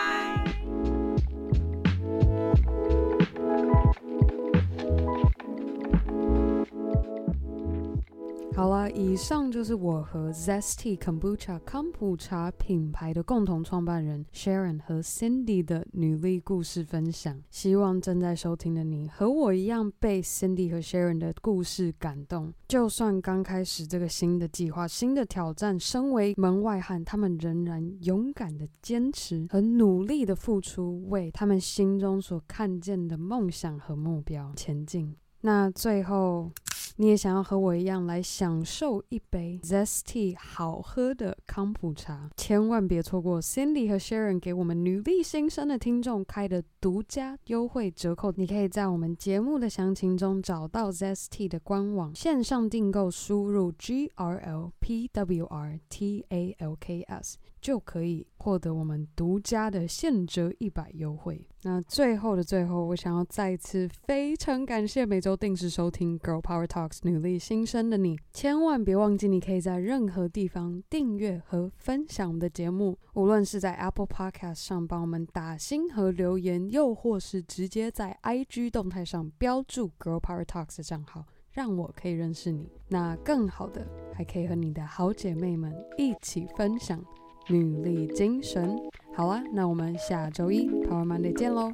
[8.56, 17.42] 好啦，以上就是我和 Zesty Kombucha 康普茶品牌的共同创办人 Sharon 和 Cindy 的女力故事分享。
[17.50, 22.54] 希望正在收听的你和我一样被 Cindy 和 Sharon 的故事感动。
[22.68, 35.16] 就算刚开始这个新的计划、新的挑战，身为门外汉，他们仍然勇敢的坚持和努力的付出，为他们心中所看见的梦想和目标前进。
[35.40, 36.52] 那最后。
[36.96, 48.32] 你也想要和我一样来享受一杯 Zesty 好喝的康普茶，千万别错过 Cindy 和 Sharon 给我们女力新生的听众开的独家优惠折扣。
[48.36, 57.38] 你可以在我们节目的详情中找到 Zesty 的官网，线上订购输入 G R L P W R T A L K S。
[57.64, 61.48] 就可以获得我们独家的现折一百优惠。
[61.62, 82.68] 那最后的最后，我想要再次非常感谢每周定时收听《Girl Power Talks》女力新生的你，千万别忘记，你可以在任何地方订阅和分享我们的节目，无论是在 Apple Podcast 上帮我们打星和留言，又或是直接在 IG 动态上标注 Girl Power Talks 的账号，让我可以认识你。
[82.88, 87.02] 那更好的，还可以和你的好姐妹们一起分享。
[87.48, 88.76] 努力精神，
[89.14, 91.72] 好啊，那我们下周一 power Monday 见喽，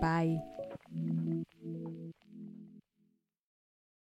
[0.00, 0.28] 拜。